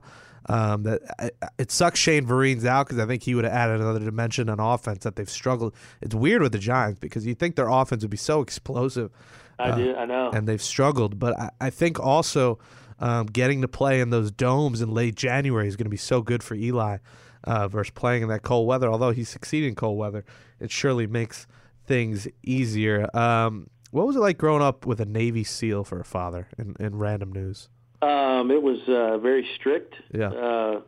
Um, 0.50 0.84
that 0.84 1.02
I, 1.18 1.30
it 1.58 1.70
sucks 1.70 2.00
Shane 2.00 2.24
Vereen's 2.24 2.64
out 2.64 2.86
because 2.86 2.98
I 2.98 3.06
think 3.06 3.22
he 3.22 3.34
would 3.34 3.44
have 3.44 3.52
added 3.52 3.80
another 3.80 4.00
dimension 4.00 4.48
on 4.48 4.58
offense 4.58 5.04
that 5.04 5.16
they've 5.16 5.28
struggled. 5.28 5.74
It's 6.00 6.14
weird 6.14 6.40
with 6.40 6.52
the 6.52 6.58
Giants 6.58 6.98
because 6.98 7.26
you 7.26 7.34
think 7.34 7.56
their 7.56 7.68
offense 7.68 8.02
would 8.02 8.10
be 8.10 8.16
so 8.16 8.40
explosive, 8.40 9.10
I 9.58 9.76
do. 9.76 9.94
I 9.94 10.06
know. 10.06 10.30
and 10.30 10.48
they've 10.48 10.62
struggled. 10.62 11.18
But 11.18 11.38
I, 11.38 11.50
I 11.60 11.70
think 11.70 12.00
also 12.00 12.58
um, 12.98 13.26
getting 13.26 13.60
to 13.60 13.68
play 13.68 14.00
in 14.00 14.08
those 14.08 14.30
domes 14.30 14.80
in 14.80 14.90
late 14.90 15.16
January 15.16 15.68
is 15.68 15.76
going 15.76 15.84
to 15.84 15.90
be 15.90 15.98
so 15.98 16.22
good 16.22 16.42
for 16.42 16.54
Eli 16.54 16.98
uh, 17.44 17.68
versus 17.68 17.90
playing 17.90 18.22
in 18.22 18.28
that 18.30 18.42
cold 18.42 18.66
weather. 18.66 18.88
Although 18.88 19.10
he's 19.10 19.28
succeeding 19.28 19.70
in 19.70 19.74
cold 19.74 19.98
weather, 19.98 20.24
it 20.60 20.70
surely 20.70 21.06
makes 21.06 21.46
things 21.86 22.26
easier. 22.42 23.14
Um, 23.14 23.68
what 23.90 24.06
was 24.06 24.16
it 24.16 24.20
like 24.20 24.38
growing 24.38 24.62
up 24.62 24.86
with 24.86 25.00
a 25.00 25.04
Navy 25.06 25.44
SEAL 25.44 25.84
for 25.84 26.00
a 26.00 26.04
father 26.04 26.48
in, 26.58 26.74
in 26.78 26.96
random 26.98 27.32
news? 27.32 27.68
Um, 28.02 28.50
it 28.50 28.62
was 28.62 28.78
uh, 28.88 29.18
very 29.18 29.46
strict, 29.56 29.94
Yeah. 30.12 30.28
uh, 30.28 30.80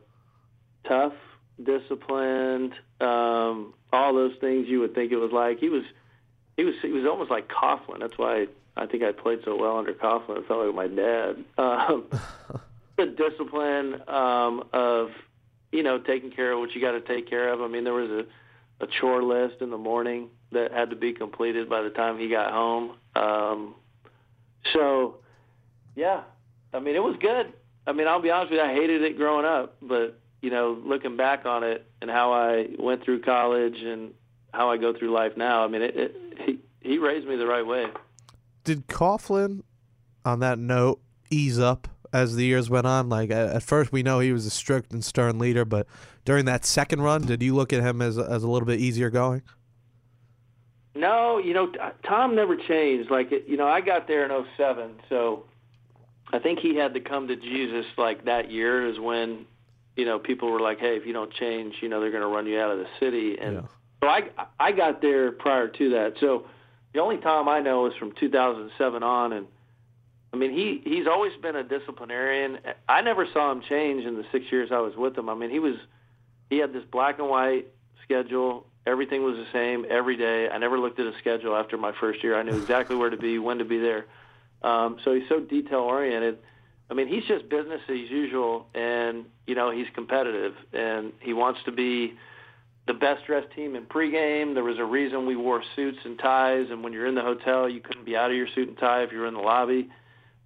tough, 0.86 1.14
disciplined, 1.62 2.74
um, 3.00 3.74
all 3.92 4.14
those 4.14 4.34
things 4.40 4.68
you 4.68 4.80
would 4.80 4.94
think 4.94 5.10
it 5.12 5.16
was 5.16 5.32
like. 5.32 5.58
He 5.58 5.68
was, 5.68 5.82
he 6.56 6.64
was, 6.64 6.74
he 6.82 6.88
was 6.92 7.04
almost 7.06 7.30
like 7.30 7.48
Coughlin. 7.48 7.98
That's 8.00 8.16
why 8.18 8.46
I 8.76 8.86
think 8.86 9.02
I 9.02 9.12
played 9.12 9.40
so 9.44 9.56
well 9.56 9.78
under 9.78 9.92
Coughlin. 9.92 10.42
I 10.44 10.46
felt 10.46 10.66
like 10.66 10.74
my 10.74 10.86
dad. 10.86 11.44
Um, 11.58 12.06
the 12.96 13.06
discipline 13.06 14.02
um, 14.08 14.64
of, 14.72 15.10
you 15.72 15.82
know, 15.82 15.98
taking 15.98 16.30
care 16.30 16.52
of 16.52 16.58
what 16.60 16.74
you 16.74 16.80
got 16.80 16.92
to 16.92 17.00
take 17.00 17.28
care 17.28 17.50
of. 17.52 17.60
I 17.62 17.66
mean, 17.68 17.84
there 17.84 17.94
was 17.94 18.10
a, 18.10 18.26
a 18.80 18.86
chore 18.86 19.22
list 19.22 19.60
in 19.60 19.70
the 19.70 19.78
morning 19.78 20.28
that 20.52 20.72
had 20.72 20.90
to 20.90 20.96
be 20.96 21.12
completed 21.12 21.68
by 21.68 21.82
the 21.82 21.90
time 21.90 22.18
he 22.18 22.28
got 22.28 22.52
home. 22.52 22.96
Um, 23.14 23.74
so, 24.72 25.16
yeah, 25.94 26.22
I 26.72 26.80
mean, 26.80 26.96
it 26.96 27.02
was 27.02 27.16
good. 27.20 27.52
I 27.86 27.92
mean, 27.92 28.06
I'll 28.06 28.22
be 28.22 28.30
honest 28.30 28.50
with 28.50 28.60
you, 28.60 28.64
I 28.64 28.72
hated 28.72 29.02
it 29.02 29.16
growing 29.16 29.46
up, 29.46 29.76
but 29.82 30.18
you 30.40 30.50
know, 30.50 30.80
looking 30.84 31.16
back 31.16 31.44
on 31.44 31.64
it 31.64 31.86
and 32.00 32.10
how 32.10 32.32
I 32.32 32.68
went 32.78 33.04
through 33.04 33.20
college 33.22 33.82
and 33.82 34.12
how 34.52 34.70
I 34.70 34.78
go 34.78 34.96
through 34.96 35.12
life 35.12 35.36
now, 35.36 35.64
I 35.64 35.68
mean, 35.68 35.82
it, 35.82 35.96
it 35.96 36.16
he 36.38 36.58
he 36.80 36.98
raised 36.98 37.26
me 37.26 37.36
the 37.36 37.46
right 37.46 37.66
way. 37.66 37.86
Did 38.64 38.86
Coughlin, 38.86 39.62
on 40.24 40.40
that 40.40 40.58
note, 40.58 41.00
ease 41.30 41.58
up 41.58 41.88
as 42.12 42.36
the 42.36 42.44
years 42.44 42.68
went 42.70 42.86
on? 42.86 43.08
Like 43.08 43.30
at, 43.30 43.62
first, 43.62 43.92
we 43.92 44.02
know 44.02 44.20
he 44.20 44.32
was 44.32 44.46
a 44.46 44.50
strict 44.50 44.92
and 44.92 45.04
stern 45.04 45.38
leader, 45.38 45.64
but 45.64 45.86
during 46.24 46.44
that 46.46 46.64
second 46.64 47.02
run, 47.02 47.22
did 47.22 47.42
you 47.42 47.54
look 47.54 47.72
at 47.72 47.80
him 47.82 48.02
as 48.02 48.18
as 48.18 48.42
a 48.42 48.48
little 48.48 48.66
bit 48.66 48.80
easier 48.80 49.10
going? 49.10 49.42
No, 50.94 51.38
you 51.38 51.54
know, 51.54 51.72
Tom 52.06 52.34
never 52.34 52.56
changed. 52.56 53.10
Like, 53.10 53.30
you 53.30 53.56
know, 53.56 53.68
I 53.68 53.80
got 53.80 54.08
there 54.08 54.24
in 54.24 54.44
'07, 54.56 54.96
so 55.08 55.44
I 56.32 56.40
think 56.40 56.58
he 56.58 56.74
had 56.76 56.94
to 56.94 57.00
come 57.00 57.28
to 57.28 57.36
Jesus 57.36 57.86
like 57.96 58.24
that 58.24 58.50
year 58.50 58.86
is 58.88 58.98
when, 58.98 59.46
you 59.96 60.04
know, 60.04 60.18
people 60.18 60.50
were 60.50 60.60
like, 60.60 60.78
hey, 60.80 60.96
if 60.96 61.06
you 61.06 61.12
don't 61.12 61.32
change, 61.32 61.76
you 61.80 61.88
know, 61.88 62.00
they're 62.00 62.10
going 62.10 62.22
to 62.22 62.28
run 62.28 62.46
you 62.46 62.58
out 62.60 62.70
of 62.72 62.78
the 62.78 62.86
city. 62.98 63.36
And 63.40 63.54
Yeah. 63.54 63.62
so 64.02 64.08
I, 64.08 64.22
I 64.58 64.72
got 64.72 65.00
there 65.00 65.30
prior 65.32 65.68
to 65.68 65.90
that. 65.90 66.14
So 66.20 66.46
the 66.92 67.00
only 67.00 67.18
Tom 67.18 67.48
I 67.48 67.60
know 67.60 67.86
is 67.86 67.94
from 67.96 68.12
2007 68.12 69.02
on. 69.02 69.32
And 69.32 69.46
I 70.32 70.36
mean, 70.36 70.52
he, 70.52 70.80
he's 70.84 71.06
always 71.06 71.32
been 71.42 71.56
a 71.56 71.64
disciplinarian. 71.64 72.58
I 72.88 73.00
never 73.02 73.26
saw 73.32 73.50
him 73.50 73.62
change 73.68 74.04
in 74.04 74.16
the 74.16 74.24
six 74.30 74.46
years 74.50 74.70
I 74.72 74.78
was 74.78 74.94
with 74.96 75.18
him. 75.18 75.28
I 75.28 75.34
mean, 75.34 75.50
he 75.50 75.58
was, 75.58 75.74
he 76.48 76.58
had 76.58 76.72
this 76.72 76.84
black 76.90 77.18
and 77.18 77.28
white 77.28 77.66
schedule. 78.04 78.66
Everything 78.86 79.24
was 79.24 79.36
the 79.36 79.46
same 79.52 79.84
every 79.90 80.16
day. 80.16 80.48
I 80.48 80.58
never 80.58 80.78
looked 80.78 81.00
at 81.00 81.06
a 81.06 81.18
schedule 81.18 81.56
after 81.56 81.76
my 81.76 81.92
first 81.98 82.22
year. 82.22 82.38
I 82.38 82.42
knew 82.42 82.56
exactly 82.56 82.96
where 82.96 83.10
to 83.10 83.16
be, 83.16 83.38
when 83.38 83.58
to 83.58 83.64
be 83.64 83.78
there. 83.78 84.06
Um, 84.62 84.98
so 85.04 85.14
he's 85.14 85.28
so 85.28 85.40
detail 85.40 85.80
oriented. 85.80 86.38
I 86.90 86.94
mean, 86.94 87.06
he's 87.06 87.24
just 87.24 87.48
business 87.48 87.80
as 87.88 88.10
usual, 88.10 88.66
and 88.74 89.26
you 89.46 89.54
know 89.54 89.70
he's 89.70 89.86
competitive, 89.94 90.54
and 90.72 91.12
he 91.20 91.32
wants 91.32 91.60
to 91.64 91.72
be 91.72 92.14
the 92.88 92.94
best 92.94 93.26
dressed 93.26 93.54
team 93.54 93.76
in 93.76 93.84
pregame. 93.84 94.54
There 94.54 94.64
was 94.64 94.78
a 94.78 94.84
reason 94.84 95.24
we 95.24 95.36
wore 95.36 95.62
suits 95.76 95.98
and 96.04 96.18
ties, 96.18 96.66
and 96.70 96.82
when 96.82 96.92
you're 96.92 97.06
in 97.06 97.14
the 97.14 97.22
hotel, 97.22 97.68
you 97.68 97.80
couldn't 97.80 98.04
be 98.04 98.16
out 98.16 98.30
of 98.30 98.36
your 98.36 98.48
suit 98.48 98.68
and 98.68 98.76
tie 98.76 99.04
if 99.04 99.12
you 99.12 99.18
were 99.18 99.28
in 99.28 99.34
the 99.34 99.40
lobby. 99.40 99.88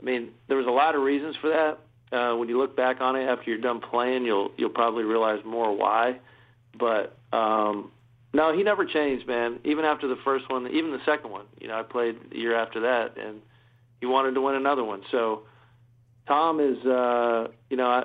I 0.05 0.07
mean, 0.07 0.33
there 0.49 0.59
was 0.59 0.67
a 0.67 0.71
lot 0.71 0.95
of 0.95 1.01
reasons 1.03 1.35
for 1.41 1.49
that. 1.49 1.79
Uh, 2.15 2.37
when 2.37 2.49
you 2.49 2.59
look 2.59 2.77
back 2.77 3.01
on 3.01 3.17
it 3.17 3.25
after 3.25 3.51
you're 3.51 3.61
done 3.61 3.81
playing, 3.81 4.25
you'll 4.25 4.53
you'll 4.59 4.69
probably 4.69 5.03
realize 5.03 5.41
more 5.45 5.75
why. 5.75 6.21
But 6.79 7.17
um, 7.33 7.91
no, 8.35 8.55
he 8.55 8.63
never 8.63 8.85
changed, 8.85 9.27
man. 9.27 9.61
Even 9.65 9.87
after 9.87 10.07
the 10.07 10.19
first 10.23 10.51
one, 10.51 10.69
even 10.69 10.91
the 10.91 11.01
second 11.07 11.31
one. 11.31 11.47
You 11.59 11.69
know, 11.69 11.79
I 11.79 11.83
played 11.83 12.17
the 12.31 12.39
year 12.39 12.55
after 12.55 12.81
that, 12.81 13.17
and 13.17 13.41
he 14.01 14.07
wanted 14.07 14.35
to 14.35 14.43
win 14.43 14.57
another 14.57 14.85
one. 14.85 15.03
So 15.11 15.45
Tom 16.29 16.61
is, 16.61 16.85
uh, 16.85 17.49
you 17.71 17.79
know, 17.79 17.87
I, 17.87 18.05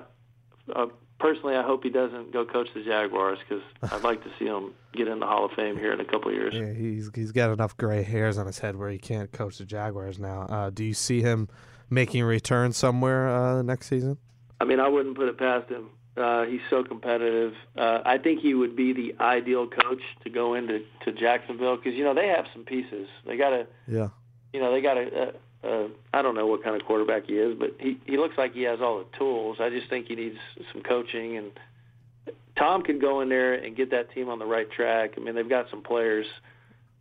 uh, 0.73 0.87
personally, 1.19 1.55
I 1.55 1.63
hope 1.63 1.83
he 1.83 1.89
doesn't 1.89 2.31
go 2.31 2.45
coach 2.45 2.69
the 2.73 2.83
Jaguars 2.83 3.39
because 3.47 3.63
I'd 3.91 4.03
like 4.03 4.23
to 4.23 4.29
see 4.39 4.45
him 4.45 4.73
get 4.93 5.09
in 5.09 5.19
the 5.19 5.25
Hall 5.25 5.45
of 5.45 5.51
Fame 5.51 5.77
here 5.77 5.91
in 5.91 5.99
a 5.99 6.05
couple 6.05 6.29
of 6.29 6.35
years. 6.35 6.53
Yeah, 6.55 6.73
he's 6.73 7.11
he's 7.13 7.33
got 7.33 7.51
enough 7.51 7.75
gray 7.75 8.03
hairs 8.03 8.37
on 8.37 8.47
his 8.47 8.59
head 8.59 8.77
where 8.77 8.89
he 8.89 8.97
can't 8.97 9.31
coach 9.33 9.57
the 9.57 9.65
Jaguars 9.65 10.17
now. 10.17 10.43
Uh, 10.43 10.69
do 10.69 10.85
you 10.85 10.93
see 10.93 11.21
him 11.21 11.49
making 11.89 12.21
a 12.21 12.25
return 12.25 12.71
somewhere 12.73 13.27
uh, 13.29 13.61
next 13.61 13.87
season? 13.87 14.17
I 14.61 14.65
mean, 14.65 14.79
I 14.79 14.87
wouldn't 14.87 15.15
put 15.15 15.27
it 15.29 15.37
past 15.37 15.69
him. 15.69 15.89
Uh, 16.17 16.43
he's 16.45 16.59
so 16.69 16.83
competitive. 16.83 17.53
Uh, 17.77 17.99
I 18.05 18.17
think 18.17 18.41
he 18.41 18.53
would 18.53 18.75
be 18.75 18.91
the 18.93 19.15
ideal 19.21 19.67
coach 19.67 20.01
to 20.23 20.29
go 20.29 20.53
into 20.53 20.81
to 21.05 21.13
Jacksonville 21.13 21.77
because 21.77 21.93
you 21.93 22.03
know 22.03 22.13
they 22.13 22.27
have 22.27 22.45
some 22.51 22.65
pieces. 22.65 23.07
They 23.25 23.37
got 23.37 23.53
a, 23.53 23.67
Yeah. 23.87 24.09
you 24.51 24.59
know, 24.59 24.71
they 24.73 24.81
got 24.81 24.97
a. 24.97 25.33
a, 25.63 25.67
a 25.69 25.89
I 26.13 26.21
don't 26.21 26.35
know 26.35 26.45
what 26.47 26.61
kind 26.63 26.75
of 26.75 26.85
quarterback 26.85 27.27
he 27.27 27.33
is, 27.37 27.57
but 27.57 27.75
he 27.79 27.97
he 28.05 28.17
looks 28.17 28.37
like 28.37 28.53
he 28.53 28.63
has 28.63 28.81
all 28.81 28.99
the 28.99 29.17
tools. 29.17 29.57
I 29.61 29.69
just 29.69 29.89
think 29.89 30.07
he 30.07 30.15
needs 30.15 30.37
some 30.73 30.81
coaching, 30.81 31.37
and 31.37 31.51
Tom 32.57 32.81
can 32.83 32.99
go 32.99 33.21
in 33.21 33.29
there 33.29 33.53
and 33.53 33.75
get 33.75 33.91
that 33.91 34.11
team 34.13 34.27
on 34.27 34.39
the 34.39 34.45
right 34.45 34.69
track. 34.69 35.11
I 35.15 35.21
mean, 35.21 35.35
they've 35.35 35.47
got 35.47 35.69
some 35.69 35.81
players, 35.83 36.25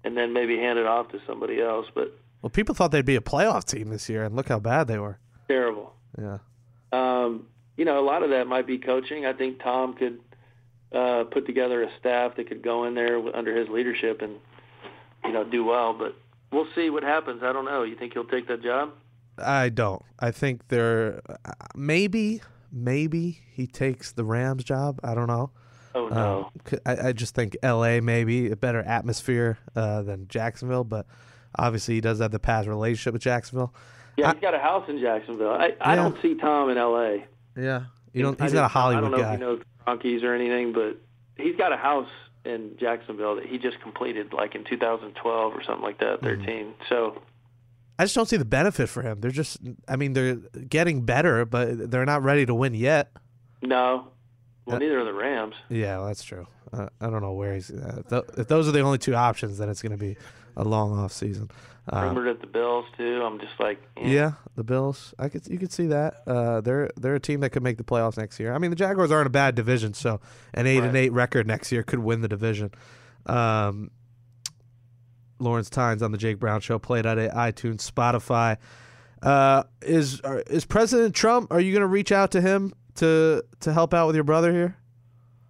and 0.04 0.16
then 0.16 0.32
maybe 0.32 0.56
hand 0.58 0.78
it 0.78 0.86
off 0.86 1.08
to 1.10 1.20
somebody 1.26 1.60
else. 1.60 1.86
But 1.92 2.16
Well, 2.42 2.50
people 2.50 2.74
thought 2.74 2.90
they'd 2.92 3.04
be 3.04 3.16
a 3.16 3.20
playoff 3.20 3.64
team 3.64 3.88
this 3.88 4.08
year, 4.08 4.24
and 4.24 4.36
look 4.36 4.48
how 4.48 4.58
bad 4.60 4.86
they 4.88 4.98
were. 4.98 5.18
terrible. 5.48 5.94
Yeah. 6.20 6.38
Um, 6.92 7.46
you 7.76 7.84
know, 7.84 7.98
a 7.98 8.04
lot 8.04 8.22
of 8.22 8.30
that 8.30 8.46
might 8.46 8.66
be 8.66 8.78
coaching. 8.78 9.26
I 9.26 9.32
think 9.32 9.62
Tom 9.62 9.94
could 9.94 10.20
uh, 10.92 11.24
put 11.24 11.46
together 11.46 11.82
a 11.82 11.90
staff 11.98 12.36
that 12.36 12.48
could 12.48 12.62
go 12.62 12.84
in 12.84 12.94
there 12.94 13.18
under 13.36 13.56
his 13.56 13.68
leadership 13.68 14.22
and 14.22 14.36
you 15.24 15.32
know 15.32 15.44
do 15.44 15.64
well. 15.64 15.94
But 15.94 16.16
we'll 16.50 16.68
see 16.74 16.90
what 16.90 17.02
happens. 17.02 17.42
I 17.42 17.52
don't 17.52 17.64
know. 17.64 17.82
You 17.82 17.96
think 17.96 18.14
he'll 18.14 18.24
take 18.24 18.48
that 18.48 18.62
job? 18.62 18.92
I 19.38 19.68
don't. 19.68 20.02
I 20.18 20.30
think 20.30 20.68
they're 20.68 21.20
uh, 21.28 21.52
maybe 21.74 22.40
maybe 22.72 23.40
he 23.52 23.66
takes 23.66 24.12
the 24.12 24.24
Rams 24.24 24.64
job. 24.64 24.98
I 25.04 25.14
don't 25.14 25.28
know. 25.28 25.50
Oh 25.94 26.08
no. 26.08 26.50
Um, 26.72 26.78
I, 26.86 27.08
I 27.08 27.12
just 27.12 27.34
think 27.34 27.56
L.A. 27.62 28.00
maybe 28.00 28.50
a 28.50 28.56
better 28.56 28.80
atmosphere 28.80 29.58
uh, 29.76 30.02
than 30.02 30.26
Jacksonville, 30.28 30.84
but 30.84 31.06
obviously 31.56 31.94
he 31.94 32.00
does 32.00 32.18
have 32.20 32.30
the 32.30 32.38
past 32.38 32.68
relationship 32.68 33.12
with 33.12 33.22
Jacksonville. 33.22 33.72
yeah, 34.16 34.30
I- 34.30 34.32
he's 34.32 34.40
got 34.40 34.54
a 34.54 34.58
house 34.58 34.88
in 34.88 34.98
Jacksonville. 35.00 35.50
I, 35.52 35.74
I 35.80 35.94
don't 35.96 36.20
see 36.22 36.34
Tom 36.34 36.70
in 36.70 36.78
L.A. 36.78 37.24
Yeah, 37.56 37.84
you 38.12 38.22
don't. 38.22 38.40
He's 38.40 38.52
not 38.52 38.64
a 38.64 38.68
Hollywood 38.68 39.04
I 39.04 39.08
don't 39.08 39.18
know 39.18 39.24
guy. 39.24 39.32
if 39.34 39.38
he 39.38 39.44
knows 39.44 39.58
the 39.60 39.90
Yankees 39.92 40.22
or 40.22 40.34
anything, 40.34 40.72
but 40.72 40.96
he's 41.36 41.56
got 41.56 41.72
a 41.72 41.76
house 41.76 42.08
in 42.44 42.76
Jacksonville 42.78 43.36
that 43.36 43.46
he 43.46 43.58
just 43.58 43.80
completed 43.80 44.32
like 44.32 44.54
in 44.54 44.64
2012 44.64 45.52
or 45.54 45.62
something 45.64 45.82
like 45.82 45.98
that, 45.98 46.20
Mm-hmm. 46.22 46.44
13. 46.44 46.74
So 46.88 47.20
I 47.98 48.04
just 48.04 48.14
don't 48.14 48.28
see 48.28 48.36
the 48.36 48.44
benefit 48.44 48.88
for 48.88 49.02
him. 49.02 49.20
They're 49.20 49.30
just. 49.30 49.58
I 49.88 49.96
mean, 49.96 50.12
they're 50.12 50.36
getting 50.68 51.02
better, 51.04 51.44
but 51.44 51.90
they're 51.90 52.06
not 52.06 52.22
ready 52.22 52.46
to 52.46 52.54
win 52.54 52.74
yet. 52.74 53.10
no. 53.62 54.08
Well, 54.68 54.76
Uh, 54.76 54.78
neither 54.80 55.00
are 55.00 55.04
the 55.04 55.14
Rams. 55.14 55.54
Yeah, 55.68 55.98
well, 55.98 56.06
that's 56.08 56.22
true. 56.22 56.46
Uh, 56.72 56.88
I 57.00 57.08
don't 57.08 57.22
know 57.22 57.32
where 57.32 57.54
he's. 57.54 57.70
Uh, 57.70 58.02
th- 58.08 58.24
if 58.36 58.48
those 58.48 58.68
are 58.68 58.72
the 58.72 58.80
only 58.80 58.98
two 58.98 59.14
options, 59.14 59.58
then 59.58 59.68
it's 59.68 59.80
going 59.82 59.92
to 59.92 59.98
be 59.98 60.16
a 60.56 60.64
long 60.64 60.98
off 60.98 61.12
season. 61.12 61.50
Um, 61.90 62.04
Rumored 62.04 62.28
at 62.28 62.40
the 62.42 62.46
Bills 62.46 62.84
too. 62.98 63.22
I'm 63.24 63.40
just 63.40 63.58
like, 63.58 63.80
eh. 63.96 64.08
Yeah, 64.10 64.32
the 64.56 64.64
Bills. 64.64 65.14
I 65.18 65.30
could 65.30 65.46
you 65.48 65.58
could 65.58 65.72
see 65.72 65.86
that. 65.86 66.22
Uh, 66.26 66.60
they're 66.60 66.90
they're 67.00 67.14
a 67.14 67.20
team 67.20 67.40
that 67.40 67.50
could 67.50 67.62
make 67.62 67.78
the 67.78 67.84
playoffs 67.84 68.18
next 68.18 68.38
year. 68.38 68.52
I 68.54 68.58
mean, 68.58 68.68
the 68.68 68.76
Jaguars 68.76 69.10
aren't 69.10 69.26
a 69.26 69.30
bad 69.30 69.54
division, 69.54 69.94
so 69.94 70.20
an 70.52 70.66
eight 70.66 70.82
and 70.82 70.94
eight 70.94 71.12
record 71.12 71.46
next 71.46 71.72
year 71.72 71.82
could 71.82 72.00
win 72.00 72.20
the 72.20 72.28
division. 72.28 72.70
Um, 73.24 73.90
Lawrence 75.38 75.70
Tynes 75.70 76.02
on 76.02 76.12
the 76.12 76.18
Jake 76.18 76.38
Brown 76.38 76.60
Show 76.60 76.78
played 76.78 77.06
at 77.06 77.16
iTunes, 77.32 77.90
Spotify. 77.90 78.58
Uh, 79.22 79.62
is 79.80 80.20
is 80.48 80.66
President 80.66 81.14
Trump? 81.14 81.50
Are 81.52 81.60
you 81.60 81.72
going 81.72 81.80
to 81.80 81.86
reach 81.86 82.12
out 82.12 82.32
to 82.32 82.40
him 82.42 82.74
to 82.98 83.42
to 83.60 83.72
help 83.72 83.94
out 83.94 84.06
with 84.06 84.14
your 84.14 84.24
brother 84.24 84.52
here? 84.52 84.76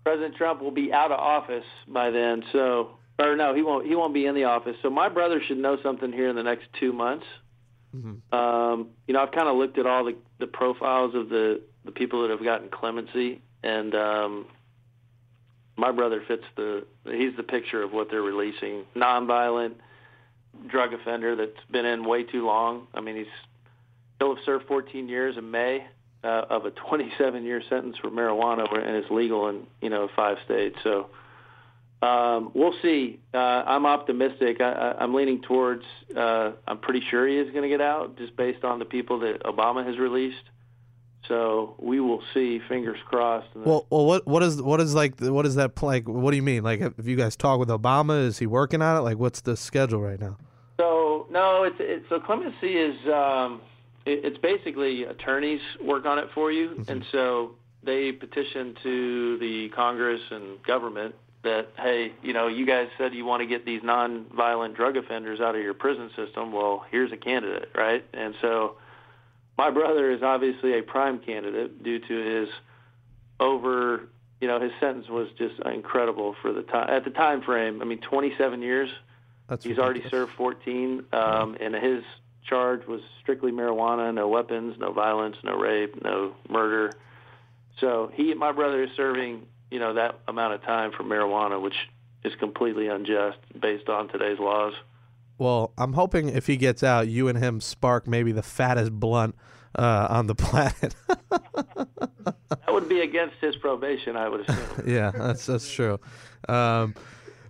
President 0.04 0.36
Trump 0.36 0.62
will 0.62 0.70
be 0.70 0.92
out 0.92 1.12
of 1.12 1.18
office 1.18 1.66
by 1.86 2.10
then. 2.10 2.42
So, 2.52 2.96
or 3.18 3.36
no, 3.36 3.54
he 3.54 3.62
won't. 3.62 3.86
He 3.86 3.94
won't 3.94 4.14
be 4.14 4.26
in 4.26 4.34
the 4.34 4.44
office. 4.44 4.76
So 4.82 4.90
my 4.90 5.08
brother 5.08 5.40
should 5.46 5.58
know 5.58 5.76
something 5.82 6.12
here 6.12 6.28
in 6.28 6.36
the 6.36 6.42
next 6.42 6.66
two 6.78 6.92
months. 6.92 7.26
Um, 8.32 8.88
you 9.06 9.14
know, 9.14 9.22
I've 9.22 9.32
kind 9.32 9.48
of 9.48 9.56
looked 9.56 9.78
at 9.78 9.86
all 9.86 10.04
the 10.04 10.16
the 10.38 10.46
profiles 10.46 11.14
of 11.14 11.28
the 11.28 11.62
the 11.84 11.90
people 11.90 12.22
that 12.22 12.30
have 12.30 12.42
gotten 12.42 12.68
clemency, 12.68 13.42
and 13.62 13.94
um, 13.94 14.46
my 15.76 15.92
brother 15.92 16.22
fits 16.26 16.44
the. 16.56 16.86
He's 17.04 17.36
the 17.36 17.42
picture 17.42 17.82
of 17.82 17.92
what 17.92 18.10
they're 18.10 18.22
releasing. 18.22 18.84
Nonviolent 18.96 19.74
drug 20.68 20.92
offender 20.92 21.36
that's 21.36 21.64
been 21.70 21.84
in 21.84 22.04
way 22.04 22.24
too 22.24 22.46
long. 22.46 22.86
I 22.94 23.00
mean, 23.00 23.16
he's 23.16 23.26
he'll 24.18 24.34
have 24.34 24.44
served 24.44 24.66
14 24.66 25.08
years 25.08 25.36
in 25.36 25.50
May 25.50 25.86
uh, 26.24 26.44
of 26.50 26.64
a 26.64 26.70
27 26.70 27.44
year 27.44 27.62
sentence 27.68 27.96
for 28.00 28.10
marijuana, 28.10 28.66
and 28.72 28.96
it's 28.96 29.10
legal 29.10 29.48
in 29.48 29.66
you 29.80 29.90
know 29.90 30.08
five 30.14 30.38
states. 30.44 30.76
So 30.82 31.08
um, 32.02 32.52
we'll 32.54 32.74
see. 32.80 33.20
Uh, 33.34 33.38
I'm 33.38 33.86
optimistic. 33.86 34.60
I, 34.60 34.72
I, 34.72 35.02
I'm 35.02 35.14
leaning 35.14 35.42
towards. 35.42 35.84
Uh, 36.16 36.52
I'm 36.66 36.78
pretty 36.78 37.02
sure 37.10 37.26
he 37.26 37.38
is 37.38 37.50
going 37.50 37.62
to 37.62 37.68
get 37.68 37.80
out, 37.80 38.16
just 38.18 38.36
based 38.36 38.64
on 38.64 38.78
the 38.78 38.84
people 38.84 39.20
that 39.20 39.42
Obama 39.42 39.84
has 39.86 39.98
released. 39.98 40.36
So 41.26 41.74
we 41.78 42.00
will 42.00 42.22
see. 42.32 42.60
Fingers 42.68 42.98
crossed. 43.06 43.48
Well, 43.54 43.86
well, 43.90 44.06
what 44.06 44.26
what 44.26 44.42
is 44.42 44.62
what 44.62 44.80
is 44.80 44.94
like 44.94 45.20
what 45.20 45.44
is 45.44 45.56
that 45.56 45.80
like? 45.82 46.08
What 46.08 46.30
do 46.30 46.36
you 46.36 46.42
mean? 46.42 46.62
Like, 46.62 46.80
if 46.80 47.06
you 47.06 47.16
guys 47.16 47.36
talk 47.36 47.58
with 47.58 47.68
Obama, 47.68 48.24
is 48.24 48.38
he 48.38 48.46
working 48.46 48.80
on 48.80 48.96
it? 48.96 49.00
Like, 49.00 49.18
what's 49.18 49.40
the 49.40 49.56
schedule 49.56 50.00
right 50.00 50.20
now? 50.20 50.38
So 50.78 51.26
no, 51.30 51.64
it's, 51.64 51.76
it's 51.80 52.08
so 52.08 52.20
clemency 52.20 52.76
is 52.76 52.96
um, 53.12 53.60
it, 54.04 54.24
it's 54.24 54.38
basically 54.38 55.04
attorneys 55.04 55.60
work 55.82 56.06
on 56.06 56.18
it 56.18 56.28
for 56.34 56.50
you, 56.50 56.84
and 56.88 57.04
so 57.12 57.52
they 57.82 58.12
petition 58.12 58.76
to 58.82 59.38
the 59.38 59.68
Congress 59.70 60.20
and 60.30 60.62
government 60.62 61.14
that 61.44 61.68
hey, 61.78 62.12
you 62.22 62.32
know, 62.32 62.48
you 62.48 62.66
guys 62.66 62.88
said 62.98 63.14
you 63.14 63.24
want 63.24 63.40
to 63.40 63.46
get 63.46 63.64
these 63.64 63.82
non-violent 63.82 64.74
drug 64.74 64.96
offenders 64.96 65.40
out 65.40 65.54
of 65.54 65.62
your 65.62 65.74
prison 65.74 66.10
system. 66.16 66.52
Well, 66.52 66.84
here's 66.90 67.12
a 67.12 67.16
candidate, 67.16 67.70
right? 67.74 68.04
And 68.12 68.34
so 68.40 68.76
my 69.56 69.70
brother 69.70 70.10
is 70.10 70.22
obviously 70.22 70.78
a 70.78 70.82
prime 70.82 71.20
candidate 71.20 71.82
due 71.82 72.00
to 72.00 72.40
his 72.40 72.48
over. 73.40 74.08
You 74.40 74.46
know, 74.46 74.60
his 74.60 74.70
sentence 74.78 75.08
was 75.08 75.28
just 75.36 75.58
incredible 75.60 76.36
for 76.42 76.52
the 76.52 76.62
time 76.62 76.90
at 76.90 77.04
the 77.04 77.10
time 77.10 77.42
frame. 77.42 77.82
I 77.82 77.84
mean, 77.84 78.00
27 78.00 78.62
years. 78.62 78.88
That's 79.48 79.64
He's 79.64 79.78
already 79.78 80.06
served 80.10 80.32
14, 80.36 81.06
um, 81.12 81.56
and 81.58 81.74
his 81.74 82.04
charge 82.48 82.86
was 82.86 83.00
strictly 83.20 83.52
marijuana, 83.52 84.12
no 84.12 84.28
weapons, 84.28 84.76
no 84.78 84.92
violence, 84.92 85.36
no 85.44 85.54
rape, 85.56 86.02
no 86.02 86.34
murder. 86.48 86.92
So 87.80 88.10
he, 88.14 88.34
my 88.34 88.52
brother, 88.52 88.82
is 88.82 88.90
serving 88.96 89.46
you 89.70 89.78
know 89.78 89.94
that 89.94 90.20
amount 90.26 90.54
of 90.54 90.62
time 90.62 90.92
for 90.92 91.04
marijuana, 91.04 91.60
which 91.60 91.76
is 92.24 92.34
completely 92.36 92.88
unjust 92.88 93.38
based 93.60 93.88
on 93.88 94.08
today's 94.08 94.38
laws. 94.38 94.74
Well, 95.38 95.72
I'm 95.78 95.92
hoping 95.92 96.30
if 96.30 96.46
he 96.46 96.56
gets 96.56 96.82
out, 96.82 97.06
you 97.06 97.28
and 97.28 97.38
him 97.38 97.60
spark 97.60 98.08
maybe 98.08 98.32
the 98.32 98.42
fattest 98.42 98.92
blunt 98.92 99.36
uh, 99.76 100.08
on 100.10 100.26
the 100.26 100.34
planet. 100.34 100.94
That 102.68 102.74
would 102.74 102.88
be 102.88 103.00
against 103.00 103.36
his 103.40 103.56
probation, 103.56 104.16
I 104.16 104.28
would 104.28 104.48
assume. 104.48 104.84
yeah, 104.86 105.10
that's 105.10 105.46
that's 105.46 105.70
true. 105.70 105.98
Um, 106.48 106.94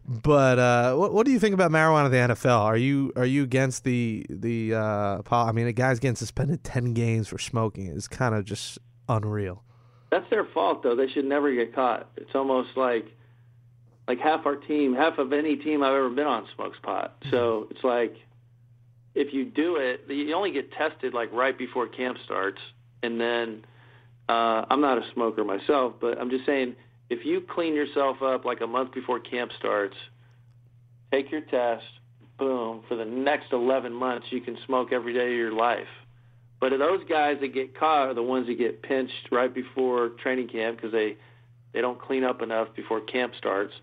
but 0.08 0.58
uh, 0.58 0.94
what 0.94 1.12
what 1.12 1.26
do 1.26 1.32
you 1.32 1.38
think 1.38 1.52
about 1.52 1.70
marijuana 1.70 2.06
in 2.06 2.12
the 2.12 2.34
NFL? 2.34 2.60
Are 2.60 2.76
you 2.78 3.12
are 3.14 3.26
you 3.26 3.42
against 3.42 3.84
the 3.84 4.24
the? 4.30 4.74
Uh, 4.74 5.22
I 5.30 5.52
mean, 5.52 5.66
a 5.66 5.72
guy's 5.72 5.98
getting 5.98 6.16
suspended 6.16 6.64
ten 6.64 6.94
games 6.94 7.28
for 7.28 7.38
smoking 7.38 7.88
is 7.88 8.08
kind 8.08 8.34
of 8.34 8.46
just 8.46 8.78
unreal. 9.08 9.62
That's 10.10 10.28
their 10.30 10.46
fault, 10.46 10.82
though. 10.82 10.96
They 10.96 11.08
should 11.08 11.26
never 11.26 11.52
get 11.54 11.74
caught. 11.74 12.08
It's 12.16 12.34
almost 12.34 12.70
like 12.74 13.04
like 14.08 14.18
half 14.18 14.46
our 14.46 14.56
team, 14.56 14.94
half 14.94 15.18
of 15.18 15.34
any 15.34 15.56
team 15.56 15.82
I've 15.82 15.92
ever 15.92 16.08
been 16.08 16.26
on 16.26 16.46
smokes 16.54 16.78
pot. 16.82 17.22
So 17.30 17.68
it's 17.70 17.84
like 17.84 18.16
if 19.14 19.34
you 19.34 19.44
do 19.44 19.76
it, 19.76 20.04
you 20.08 20.32
only 20.34 20.52
get 20.52 20.72
tested 20.72 21.12
like 21.12 21.30
right 21.32 21.56
before 21.56 21.86
camp 21.86 22.16
starts, 22.24 22.62
and 23.02 23.20
then 23.20 23.66
uh, 24.30 24.64
I'm 24.70 24.80
not 24.80 24.96
a 24.96 25.12
smoker 25.12 25.44
myself, 25.44 25.94
but 26.00 26.18
I'm 26.18 26.30
just 26.30 26.46
saying 26.46 26.76
if 27.10 27.24
you 27.24 27.40
clean 27.40 27.74
yourself 27.74 28.22
up 28.22 28.44
like 28.44 28.60
a 28.60 28.66
month 28.66 28.92
before 28.92 29.20
camp 29.20 29.52
starts, 29.58 29.96
take 31.10 31.30
your 31.30 31.40
test, 31.40 31.84
boom, 32.38 32.82
for 32.88 32.96
the 32.96 33.04
next 33.04 33.52
11 33.52 33.92
months 33.92 34.26
you 34.30 34.40
can 34.40 34.58
smoke 34.66 34.92
every 34.92 35.14
day 35.14 35.26
of 35.26 35.36
your 35.36 35.52
life. 35.52 35.88
But 36.60 36.70
those 36.76 37.04
guys 37.08 37.38
that 37.40 37.54
get 37.54 37.78
caught 37.78 38.08
are 38.08 38.14
the 38.14 38.22
ones 38.22 38.46
that 38.48 38.58
get 38.58 38.82
pinched 38.82 39.28
right 39.30 39.52
before 39.52 40.10
training 40.22 40.48
camp 40.48 40.76
because 40.76 40.92
they 40.92 41.16
they 41.72 41.80
don't 41.80 42.00
clean 42.00 42.24
up 42.24 42.42
enough 42.42 42.68
before 42.74 43.00
camp 43.00 43.34
starts. 43.36 43.74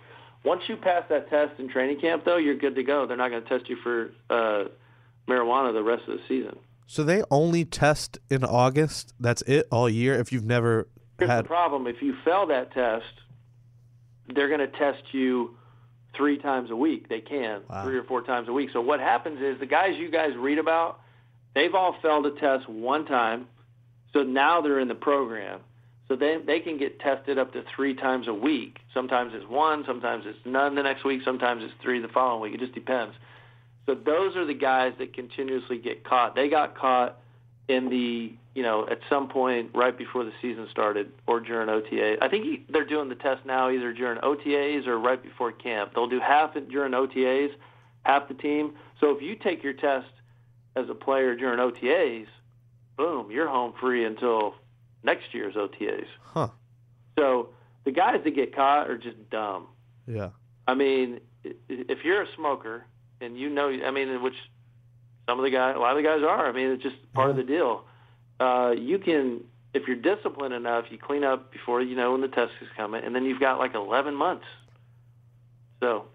Once 0.44 0.64
you 0.68 0.76
pass 0.76 1.04
that 1.10 1.30
test 1.30 1.60
in 1.60 1.70
training 1.70 2.00
camp, 2.00 2.26
though, 2.26 2.38
you're 2.38 2.58
good 2.58 2.76
to 2.76 2.84
go. 2.84 3.06
They're 3.06 3.16
not 3.16 3.30
going 3.30 3.44
to 3.44 3.50
test 3.50 3.70
you 3.70 3.78
for 3.78 4.12
uh, 4.30 4.66
marijuana 5.28 5.72
the 5.72 5.84
rest 5.84 6.04
of 6.08 6.18
the 6.18 6.24
season. 6.28 6.58
So 6.88 7.04
they 7.04 7.24
only 7.32 7.64
test 7.64 8.20
in 8.30 8.44
August. 8.44 9.14
That's 9.20 9.42
it 9.44 9.68
all 9.72 9.90
year. 9.90 10.20
If 10.20 10.32
you've 10.32 10.46
never 10.46 10.88
Here's 11.20 11.30
had 11.30 11.46
the 11.46 11.48
problem: 11.48 11.88
if 11.88 12.02
you 12.02 12.16
fail 12.24 12.48
that 12.48 12.74
test, 12.74 13.06
they're 14.34 14.48
going 14.50 14.60
to 14.60 14.78
test 14.78 15.04
you 15.14 15.56
three 16.16 16.38
times 16.38 16.72
a 16.72 16.76
week. 16.76 17.10
They 17.10 17.22
can 17.22 17.62
Wow. 17.70 17.84
three 17.84 17.98
or 17.98 18.04
four 18.04 18.22
times 18.22 18.48
a 18.48 18.54
week. 18.54 18.70
So 18.72 18.82
what 18.82 19.00
happens 19.00 19.42
is 19.42 19.60
the 19.60 19.66
guys 19.66 19.98
you 19.98 20.10
guys 20.10 20.36
read 20.38 20.58
about, 20.58 21.00
they've 21.54 21.76
all 21.76 21.94
failed 22.02 22.26
a 22.26 22.32
test 22.32 22.70
one 22.70 23.06
time. 23.06 23.48
So 24.14 24.24
now 24.24 24.62
they're 24.62 24.80
in 24.80 24.88
the 24.88 24.96
program. 24.96 25.60
So 26.08 26.16
they 26.16 26.38
they 26.46 26.60
can 26.60 26.78
get 26.78 27.00
tested 27.00 27.38
up 27.38 27.52
to 27.54 27.64
three 27.76 27.96
times 27.96 28.28
a 28.28 28.34
week. 28.34 28.78
Sometimes 28.94 29.34
it's 29.34 29.48
one, 29.50 29.84
sometimes 29.86 30.26
it's 30.28 30.40
none 30.46 30.76
the 30.76 30.84
next 30.84 31.04
week, 31.04 31.22
sometimes 31.26 31.64
it's 31.64 31.74
three 31.82 32.00
the 32.00 32.08
following 32.08 32.52
week. 32.52 32.62
It 32.62 32.64
just 32.64 32.76
depends. 32.76 33.16
So 33.86 33.96
those 33.96 34.36
are 34.36 34.46
the 34.46 34.54
guys 34.54 34.94
that 35.00 35.14
continuously 35.14 35.78
get 35.78 36.04
caught. 36.04 36.36
They 36.36 36.48
got 36.50 36.78
caught 36.78 37.20
in 37.68 37.90
the 37.90 38.34
you 38.56 38.64
know 38.64 38.88
at 38.90 39.00
some 39.10 39.28
point 39.28 39.70
right 39.76 39.96
before 39.96 40.24
the 40.24 40.32
season 40.42 40.68
started 40.72 41.12
or 41.28 41.40
during 41.40 41.70
OTA. 41.70 42.18
I 42.22 42.28
think 42.30 42.46
he, 42.46 42.66
they're 42.70 42.86
doing 42.86 43.10
the 43.10 43.16
test 43.16 43.46
now 43.46 43.70
either 43.70 43.94
during 43.94 44.20
OTAs 44.22 44.88
or 44.88 44.98
right 44.98 45.22
before 45.22 45.52
camp. 45.52 45.92
They'll 45.94 46.08
do 46.08 46.20
half 46.20 46.56
it 46.56 46.70
during 46.70 46.94
OTAs, 46.94 47.52
half 48.04 48.28
the 48.28 48.34
team. 48.34 48.74
So 49.00 49.16
if 49.16 49.22
you 49.22 49.36
take 49.36 49.64
your 49.64 49.74
test 49.74 50.08
as 50.76 50.90
a 50.90 50.96
player 50.96 51.36
during 51.36 51.60
OTAs, 51.60 52.28
boom, 52.98 53.30
you're 53.30 53.48
home 53.48 53.74
free 53.80 54.06
until 54.06 54.56
next 55.04 55.34
year's 55.34 55.56
OTAs. 55.56 56.08
Huh. 56.24 56.48
So 57.20 57.50
the 57.84 57.92
guys 57.92 58.22
that 58.24 58.32
get 58.32 58.56
caught 58.56 58.90
are 58.90 58.98
just 58.98 59.30
dumb. 59.30 59.68
Yeah. 60.08 60.30
I 60.68 60.74
mean, 60.74 61.20
if 61.44 62.04
you're 62.04 62.24
a 62.24 62.28
smoker 62.36 62.86
and 63.22 63.38
you 63.38 63.50
know, 63.50 63.70
I 63.70 63.92
mean, 63.92 64.22
which 64.24 64.36
some 65.28 65.40
of 65.40 65.44
the 65.44 65.52
guys, 65.52 65.76
a 65.76 65.80
lot 65.80 65.92
of 65.92 65.98
the 65.98 66.08
guys 66.08 66.22
are. 66.24 66.48
I 66.48 66.52
mean, 66.52 66.72
it's 66.72 66.84
just 66.84 66.96
part 67.14 67.30
of 67.30 67.36
the 67.36 67.44
deal. 67.44 67.86
Uh, 68.40 68.74
you 68.78 69.00
can, 69.00 69.44
if 69.74 69.88
you're 69.88 69.96
disciplined 69.96 70.54
enough, 70.54 70.86
you 70.90 70.98
clean 70.98 71.24
up 71.24 71.52
before 71.52 71.82
you 71.82 71.96
know 71.96 72.12
when 72.14 72.22
the 72.22 72.28
test 72.28 72.52
is 72.62 72.68
coming, 72.76 73.04
and 73.04 73.16
then 73.16 73.24
you've 73.26 73.40
got 73.40 73.60
like 73.60 73.74
11 73.76 74.14
months. 74.16 74.46
So, 75.82 76.06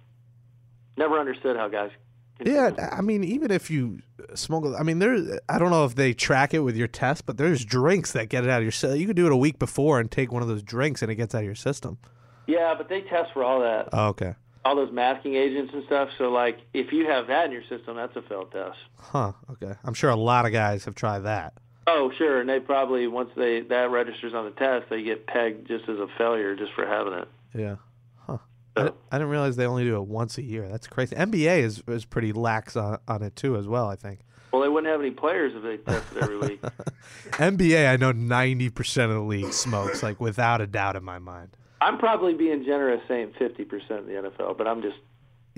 never 0.97 1.19
understood 1.19 1.57
how 1.57 1.69
guys. 1.69 1.91
Can 2.39 2.53
Yeah, 2.53 2.89
I 2.93 3.01
mean, 3.03 3.23
even 3.25 3.51
if 3.51 3.71
you 3.71 4.01
smoke, 4.35 4.65
I 4.79 4.83
mean, 4.83 4.99
there. 4.99 5.41
I 5.49 5.59
don't 5.59 5.71
know 5.71 5.85
if 5.85 5.95
they 5.95 6.15
track 6.15 6.55
it 6.55 6.61
with 6.61 6.77
your 6.77 6.89
test, 6.89 7.27
but 7.27 7.37
there's 7.37 7.65
drinks 7.65 8.13
that 8.13 8.29
get 8.29 8.45
it 8.45 8.51
out 8.51 8.59
of 8.59 8.63
your 8.65 8.73
system. 8.73 8.99
You 9.01 9.07
can 9.07 9.17
do 9.17 9.27
it 9.27 9.33
a 9.33 9.37
week 9.37 9.59
before 9.59 10.01
and 10.01 10.11
take 10.11 10.33
one 10.33 10.43
of 10.43 10.49
those 10.49 10.63
drinks, 10.63 11.03
and 11.03 11.11
it 11.11 11.17
gets 11.17 11.35
out 11.35 11.39
of 11.41 11.45
your 11.45 11.55
system. 11.55 11.99
Yeah, 12.47 12.75
but 12.77 12.89
they 12.89 13.03
test 13.03 13.33
for 13.33 13.45
all 13.45 13.61
that, 13.61 13.91
Oh, 13.93 14.09
okay. 14.09 14.35
all 14.65 14.75
those 14.75 14.91
masking 14.93 15.35
agents 15.37 15.73
and 15.75 15.85
stuff. 15.85 16.09
So, 16.19 16.31
like, 16.31 16.59
if 16.73 16.93
you 16.93 17.07
have 17.07 17.27
that 17.29 17.45
in 17.47 17.53
your 17.53 17.63
system, 17.69 17.97
that's 17.97 18.17
a 18.17 18.23
failed 18.23 18.51
test. 18.51 18.79
Huh. 18.99 19.33
Okay. 19.53 19.75
I'm 19.85 19.95
sure 19.95 20.11
a 20.11 20.17
lot 20.17 20.47
of 20.47 20.53
guys 20.53 20.85
have 20.87 20.95
tried 20.95 21.21
that. 21.21 21.53
Oh, 21.87 22.13
sure, 22.19 22.41
and 22.41 22.49
they 22.49 22.61
probably 22.61 23.07
once 23.07 23.31
they 23.37 23.63
that 23.63 23.91
registers 23.91 24.35
on 24.35 24.45
the 24.45 24.51
test, 24.53 24.89
they 24.91 25.03
get 25.03 25.27
pegged 25.27 25.67
just 25.67 25.89
as 25.89 25.99
a 25.99 26.07
failure 26.19 26.55
just 26.55 26.73
for 26.75 26.87
having 26.87 27.15
it. 27.15 27.29
Yeah. 27.55 27.77
Huh. 28.19 28.39
I, 28.77 28.81
So- 28.81 28.89
di- 28.91 28.95
I 29.11 29.19
didn't 29.19 29.31
realize 29.31 29.57
they 29.57 29.67
only 29.67 29.85
do 29.85 29.97
it 29.97 30.07
once 30.07 30.39
a 30.39 30.43
year. 30.43 30.69
That's 30.69 30.87
crazy. 30.87 31.17
NBA 31.17 31.59
is 31.63 31.83
is 31.89 32.05
pretty 32.05 32.33
lax 32.33 32.77
on, 32.77 32.99
on 33.09 33.23
it 33.23 33.35
too, 33.35 33.57
as 33.57 33.67
well. 33.67 33.89
I 33.89 33.97
think. 33.97 34.21
Well, 34.53 34.63
they 34.63 34.69
wouldn't 34.69 34.91
have 34.91 35.01
any 35.01 35.13
players 35.13 35.53
if 35.55 35.63
they 35.63 35.77
tested 35.79 36.19
every 36.23 36.37
week. 36.39 36.61
NBA, 37.33 37.89
I 37.91 37.97
know 37.97 38.13
ninety 38.13 38.69
percent 38.69 39.11
of 39.11 39.17
the 39.19 39.23
league 39.25 39.53
smokes, 39.53 40.03
like 40.03 40.21
without 40.21 40.61
a 40.61 40.67
doubt 40.67 40.97
in 40.97 41.05
my 41.05 41.19
mind. 41.19 41.57
I'm 41.81 41.99
probably 41.99 42.35
being 42.35 42.63
generous 42.65 43.01
saying 43.09 43.33
50% 43.41 44.01
in 44.01 44.07
the 44.07 44.31
NFL, 44.31 44.59
but 44.59 44.69
I'm 44.69 44.83
just 44.83 44.97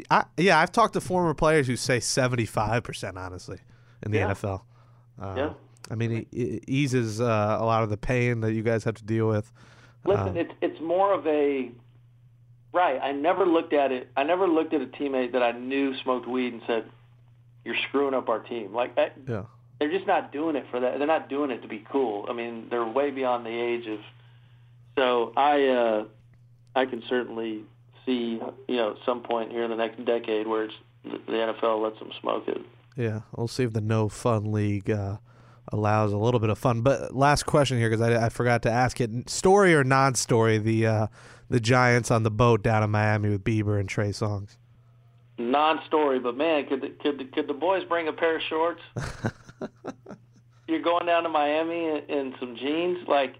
I, 0.08 0.24
yeah, 0.36 0.58
I've 0.60 0.70
talked 0.70 0.92
to 0.94 1.00
former 1.00 1.34
players 1.34 1.66
who 1.66 1.74
say 1.76 2.00
seventy 2.00 2.46
five 2.46 2.84
percent, 2.84 3.18
honestly, 3.18 3.58
in 4.04 4.12
the 4.12 4.18
Yeah. 4.18 4.30
NFL. 4.32 4.62
Uh, 5.20 5.34
Yeah. 5.36 5.52
I 5.90 5.94
mean, 5.94 6.12
it, 6.12 6.28
it 6.32 6.64
eases 6.68 7.20
uh, 7.20 7.56
a 7.60 7.64
lot 7.64 7.82
of 7.82 7.90
the 7.90 7.96
pain 7.96 8.40
that 8.40 8.52
you 8.52 8.62
guys 8.62 8.84
have 8.84 8.94
to 8.96 9.04
deal 9.04 9.28
with. 9.28 9.52
listen. 10.04 10.28
Um, 10.28 10.36
it's 10.36 10.52
it's 10.60 10.80
more 10.80 11.12
of 11.12 11.26
a 11.26 11.70
right. 12.72 13.00
I 13.02 13.12
never 13.12 13.44
looked 13.46 13.72
at 13.72 13.92
it. 13.92 14.08
I 14.16 14.22
never 14.24 14.46
looked 14.48 14.72
at 14.74 14.80
a 14.80 14.86
teammate 14.86 15.32
that 15.32 15.42
I 15.42 15.52
knew 15.52 15.94
smoked 16.02 16.26
weed 16.28 16.52
and 16.52 16.62
said, 16.66 16.84
"You're 17.64 17.76
screwing 17.88 18.14
up 18.14 18.28
our 18.28 18.38
team." 18.40 18.72
Like 18.72 18.96
that, 18.96 19.16
Yeah. 19.28 19.44
they're 19.78 19.90
just 19.90 20.06
not 20.06 20.32
doing 20.32 20.56
it 20.56 20.66
for 20.70 20.80
that. 20.80 20.98
They're 20.98 21.06
not 21.06 21.28
doing 21.28 21.50
it 21.50 21.62
to 21.62 21.68
be 21.68 21.84
cool. 21.90 22.26
I 22.28 22.32
mean, 22.32 22.68
they're 22.70 22.84
way 22.86 23.10
beyond 23.10 23.44
the 23.46 23.50
age 23.50 23.86
of. 23.86 23.98
So 24.96 25.32
I, 25.36 25.68
uh, 25.68 26.04
I 26.76 26.84
can 26.84 27.02
certainly 27.08 27.64
see, 28.04 28.40
you 28.68 28.76
know, 28.76 28.96
some 29.06 29.22
point 29.22 29.50
here 29.50 29.62
in 29.64 29.70
the 29.70 29.76
next 29.76 30.04
decade 30.04 30.46
where 30.46 30.64
it's 30.64 30.74
the 31.04 31.18
the 31.26 31.32
NFL 31.32 31.82
lets 31.82 31.98
them 31.98 32.10
smoke 32.20 32.46
it. 32.48 32.60
Yeah, 32.96 33.20
we'll 33.34 33.48
see 33.48 33.62
if 33.64 33.72
the 33.72 33.80
no 33.80 34.08
fun 34.10 34.52
league 34.52 34.90
uh, 34.90 35.16
allows 35.72 36.12
a 36.12 36.18
little 36.18 36.38
bit 36.38 36.50
of 36.50 36.58
fun. 36.58 36.82
But 36.82 37.14
last 37.14 37.44
question 37.46 37.78
here, 37.78 37.90
because 37.90 38.00
I, 38.00 38.26
I 38.26 38.28
forgot 38.28 38.62
to 38.62 38.70
ask 38.70 39.00
it: 39.00 39.28
story 39.28 39.74
or 39.74 39.82
non-story? 39.82 40.58
The 40.58 40.86
uh, 40.86 41.06
the 41.48 41.60
Giants 41.60 42.10
on 42.10 42.22
the 42.22 42.30
boat 42.30 42.62
down 42.62 42.82
in 42.82 42.90
Miami 42.90 43.30
with 43.30 43.44
Bieber 43.44 43.78
and 43.78 43.88
Trey 43.88 44.10
Songz. 44.10 44.56
non-story, 45.38 46.18
but 46.18 46.36
man, 46.36 46.66
could 46.66 46.80
the, 46.80 46.88
could 46.88 47.18
the, 47.18 47.24
could 47.24 47.46
the 47.46 47.54
boys 47.54 47.84
bring 47.84 48.08
a 48.08 48.12
pair 48.12 48.36
of 48.36 48.42
shorts? 48.42 48.80
You're 50.68 50.82
going 50.82 51.06
down 51.06 51.24
to 51.24 51.28
Miami 51.28 51.88
in, 51.88 51.96
in 52.08 52.34
some 52.40 52.56
jeans, 52.56 53.06
like, 53.06 53.34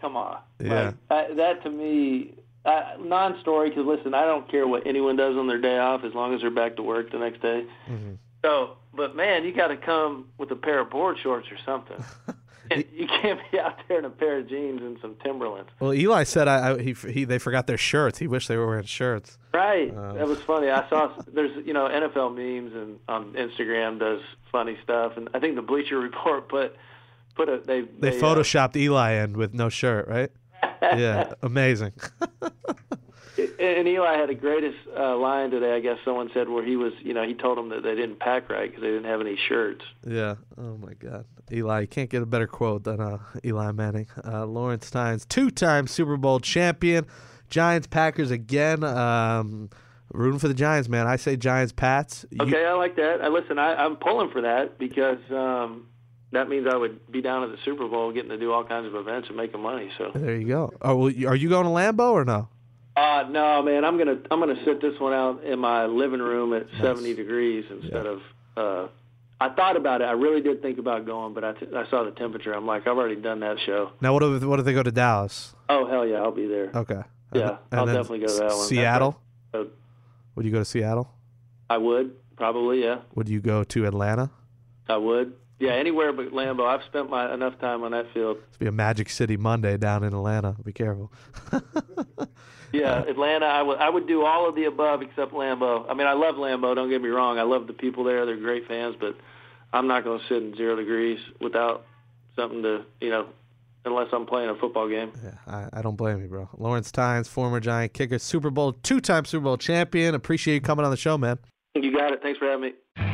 come 0.00 0.16
on. 0.16 0.38
Yeah. 0.60 0.92
Like, 1.08 1.30
I, 1.30 1.34
that 1.34 1.62
to 1.62 1.70
me, 1.70 2.34
uh, 2.64 2.96
non-story. 3.00 3.70
Because 3.70 3.86
listen, 3.86 4.12
I 4.12 4.26
don't 4.26 4.50
care 4.50 4.66
what 4.66 4.86
anyone 4.86 5.16
does 5.16 5.36
on 5.36 5.46
their 5.46 5.60
day 5.60 5.78
off 5.78 6.04
as 6.04 6.12
long 6.12 6.34
as 6.34 6.40
they're 6.42 6.50
back 6.50 6.76
to 6.76 6.82
work 6.82 7.10
the 7.12 7.18
next 7.18 7.40
day. 7.40 7.64
Mm-hmm. 7.88 8.14
So, 8.44 8.76
but 8.96 9.16
man, 9.16 9.44
you 9.44 9.52
got 9.52 9.68
to 9.68 9.76
come 9.76 10.28
with 10.38 10.50
a 10.50 10.56
pair 10.56 10.80
of 10.80 10.90
board 10.90 11.18
shorts 11.22 11.48
or 11.50 11.58
something. 11.64 12.02
And 12.70 12.84
you 12.94 13.06
can't 13.06 13.38
be 13.50 13.60
out 13.60 13.78
there 13.88 13.98
in 13.98 14.04
a 14.06 14.10
pair 14.10 14.38
of 14.38 14.48
jeans 14.48 14.80
and 14.80 14.98
some 15.02 15.16
Timberlands. 15.22 15.70
Well, 15.80 15.92
Eli 15.92 16.24
said 16.24 16.48
I, 16.48 16.70
I, 16.72 16.82
he 16.82 16.94
he 16.94 17.24
they 17.24 17.38
forgot 17.38 17.66
their 17.66 17.76
shirts. 17.76 18.18
He 18.18 18.26
wished 18.26 18.48
they 18.48 18.56
were 18.56 18.66
wearing 18.66 18.86
shirts. 18.86 19.38
Right. 19.52 19.94
Uh, 19.94 20.14
that 20.14 20.26
was 20.26 20.40
funny. 20.40 20.70
I 20.70 20.88
saw 20.88 21.12
there's 21.26 21.54
you 21.66 21.74
know 21.74 21.88
NFL 21.88 22.34
memes 22.34 22.74
and 22.74 22.98
on 23.06 23.34
Instagram 23.34 23.98
does 23.98 24.22
funny 24.50 24.78
stuff, 24.82 25.16
and 25.16 25.28
I 25.34 25.40
think 25.40 25.56
the 25.56 25.62
Bleacher 25.62 25.98
Report 25.98 26.48
put 26.54 26.74
put 27.34 27.48
a 27.50 27.58
they 27.58 27.82
They, 27.82 28.18
uh, 28.18 28.22
photoshopped 28.22 28.76
Eli 28.76 29.22
in 29.22 29.34
with 29.34 29.52
no 29.52 29.68
shirt, 29.68 30.08
right? 30.08 30.30
yeah, 30.80 31.34
amazing. 31.42 31.92
And 33.58 33.86
Eli 33.88 34.16
had 34.16 34.28
the 34.28 34.34
greatest 34.34 34.76
uh, 34.96 35.16
line 35.16 35.50
today. 35.50 35.74
I 35.74 35.80
guess 35.80 35.98
someone 36.04 36.30
said 36.34 36.48
where 36.48 36.64
he 36.64 36.76
was 36.76 36.92
you 37.00 37.14
know 37.14 37.22
he 37.26 37.34
told 37.34 37.58
them 37.58 37.68
that 37.70 37.82
they 37.82 37.94
didn't 37.94 38.18
pack 38.20 38.48
right 38.50 38.68
because 38.70 38.82
they 38.82 38.88
didn't 38.90 39.04
have 39.04 39.20
any 39.20 39.36
shirts. 39.48 39.84
Yeah. 40.06 40.36
Oh 40.58 40.76
my 40.76 40.94
God. 40.94 41.24
Eli, 41.52 41.80
you 41.82 41.86
can't 41.86 42.08
get 42.10 42.22
a 42.22 42.26
better 42.26 42.46
quote 42.46 42.84
than 42.84 43.00
uh, 43.00 43.18
Eli 43.44 43.70
Manning. 43.72 44.06
Uh, 44.24 44.46
Lawrence 44.46 44.90
Tynes, 44.90 45.26
two-time 45.26 45.86
Super 45.86 46.16
Bowl 46.16 46.40
champion. 46.40 47.06
Giants, 47.50 47.86
Packers 47.86 48.30
again. 48.30 48.82
Um, 48.82 49.68
rooting 50.12 50.38
for 50.38 50.48
the 50.48 50.54
Giants, 50.54 50.88
man. 50.88 51.06
I 51.06 51.16
say 51.16 51.36
Giants, 51.36 51.72
Pats. 51.72 52.24
You- 52.30 52.38
Okay, 52.46 52.64
I 52.64 52.72
like 52.72 52.96
that. 52.96 53.20
I 53.22 53.28
listen. 53.28 53.58
I, 53.58 53.74
I'm 53.74 53.96
pulling 53.96 54.30
for 54.30 54.40
that 54.40 54.78
because 54.78 55.18
um, 55.30 55.86
that 56.32 56.48
means 56.48 56.66
I 56.66 56.76
would 56.76 57.10
be 57.12 57.20
down 57.20 57.44
at 57.44 57.50
the 57.50 57.58
Super 57.64 57.86
Bowl, 57.88 58.10
getting 58.10 58.30
to 58.30 58.38
do 58.38 58.50
all 58.52 58.64
kinds 58.64 58.86
of 58.86 58.94
events 58.94 59.28
and 59.28 59.36
making 59.36 59.60
money. 59.60 59.90
So. 59.98 60.10
there 60.14 60.36
you 60.36 60.48
go. 60.48 60.72
Oh, 60.80 60.96
well, 60.96 61.12
are 61.28 61.36
you 61.36 61.48
going 61.50 61.64
to 61.66 61.70
Lambeau 61.70 62.12
or 62.12 62.24
no? 62.24 62.48
Uh, 62.96 63.24
no, 63.28 63.62
man. 63.62 63.84
I'm 63.84 63.98
gonna 63.98 64.18
I'm 64.30 64.38
gonna 64.40 64.62
sit 64.64 64.80
this 64.80 64.98
one 65.00 65.12
out 65.12 65.42
in 65.44 65.58
my 65.58 65.86
living 65.86 66.20
room 66.20 66.52
at 66.54 66.66
70 66.80 67.14
degrees 67.14 67.64
instead 67.70 68.06
of. 68.06 68.20
Uh, 68.56 68.88
I 69.40 69.48
thought 69.50 69.76
about 69.76 70.00
it. 70.00 70.04
I 70.04 70.12
really 70.12 70.40
did 70.40 70.62
think 70.62 70.78
about 70.78 71.04
going, 71.04 71.34
but 71.34 71.42
I, 71.44 71.52
t- 71.54 71.66
I 71.74 71.90
saw 71.90 72.04
the 72.04 72.12
temperature. 72.12 72.52
I'm 72.52 72.66
like, 72.66 72.82
I've 72.86 72.96
already 72.96 73.20
done 73.20 73.40
that 73.40 73.56
show. 73.66 73.90
Now, 74.00 74.14
what 74.14 74.22
if 74.22 74.44
what 74.44 74.60
if 74.60 74.64
they 74.64 74.72
go 74.72 74.82
to 74.84 74.92
Dallas? 74.92 75.54
Oh 75.68 75.86
hell 75.88 76.06
yeah, 76.06 76.18
I'll 76.18 76.30
be 76.30 76.46
there. 76.46 76.70
Okay. 76.74 77.02
Yeah, 77.32 77.56
And 77.72 77.80
I'll 77.80 77.86
definitely 77.86 78.20
go 78.20 78.26
to 78.28 78.32
that 78.34 78.44
one. 78.56 78.66
Seattle. 78.68 79.20
right. 79.52 79.66
Would 80.36 80.46
you 80.46 80.52
go 80.52 80.60
to 80.60 80.64
Seattle? 80.64 81.10
I 81.68 81.78
would 81.78 82.14
probably, 82.36 82.84
yeah. 82.84 83.00
Would 83.16 83.28
you 83.28 83.40
go 83.40 83.64
to 83.64 83.86
Atlanta? 83.86 84.30
I 84.88 84.98
would. 84.98 85.32
Yeah, 85.60 85.72
anywhere 85.72 86.12
but 86.12 86.32
Lambeau. 86.32 86.66
I've 86.66 86.84
spent 86.84 87.08
my 87.08 87.32
enough 87.32 87.58
time 87.60 87.84
on 87.84 87.92
that 87.92 88.12
field. 88.12 88.38
It's 88.48 88.56
be 88.56 88.66
a 88.66 88.72
Magic 88.72 89.08
City 89.08 89.36
Monday 89.36 89.76
down 89.76 90.02
in 90.02 90.12
Atlanta. 90.12 90.56
Be 90.64 90.72
careful. 90.72 91.12
Yeah, 92.74 93.02
Atlanta. 93.08 93.46
I 93.46 93.62
would 93.62 93.78
I 93.78 93.88
would 93.88 94.08
do 94.08 94.24
all 94.24 94.48
of 94.48 94.56
the 94.56 94.64
above 94.64 95.00
except 95.00 95.32
Lambeau. 95.32 95.88
I 95.88 95.94
mean, 95.94 96.08
I 96.08 96.14
love 96.14 96.34
Lambeau. 96.34 96.74
Don't 96.74 96.90
get 96.90 97.00
me 97.00 97.08
wrong. 97.08 97.38
I 97.38 97.42
love 97.42 97.68
the 97.68 97.72
people 97.72 98.02
there. 98.02 98.26
They're 98.26 98.36
great 98.36 98.66
fans, 98.66 98.96
but 98.98 99.16
I'm 99.72 99.86
not 99.86 100.02
going 100.02 100.18
to 100.18 100.26
sit 100.26 100.42
in 100.42 100.56
zero 100.56 100.74
degrees 100.74 101.20
without 101.40 101.86
something 102.34 102.64
to 102.64 102.84
you 103.00 103.10
know, 103.10 103.26
unless 103.84 104.08
I'm 104.12 104.26
playing 104.26 104.50
a 104.50 104.56
football 104.56 104.88
game. 104.88 105.12
Yeah, 105.22 105.34
I, 105.46 105.68
I 105.78 105.82
don't 105.82 105.94
blame 105.94 106.20
you, 106.20 106.26
bro. 106.26 106.48
Lawrence 106.58 106.90
Tynes, 106.90 107.28
former 107.28 107.60
Giant 107.60 107.92
kicker, 107.92 108.18
Super 108.18 108.50
Bowl, 108.50 108.72
two-time 108.72 109.24
Super 109.24 109.44
Bowl 109.44 109.56
champion. 109.56 110.16
Appreciate 110.16 110.54
you 110.54 110.60
coming 110.60 110.84
on 110.84 110.90
the 110.90 110.96
show, 110.96 111.16
man. 111.16 111.38
You 111.76 111.96
got 111.96 112.12
it. 112.12 112.22
Thanks 112.22 112.40
for 112.40 112.46
having 112.46 112.72
me. 112.96 113.13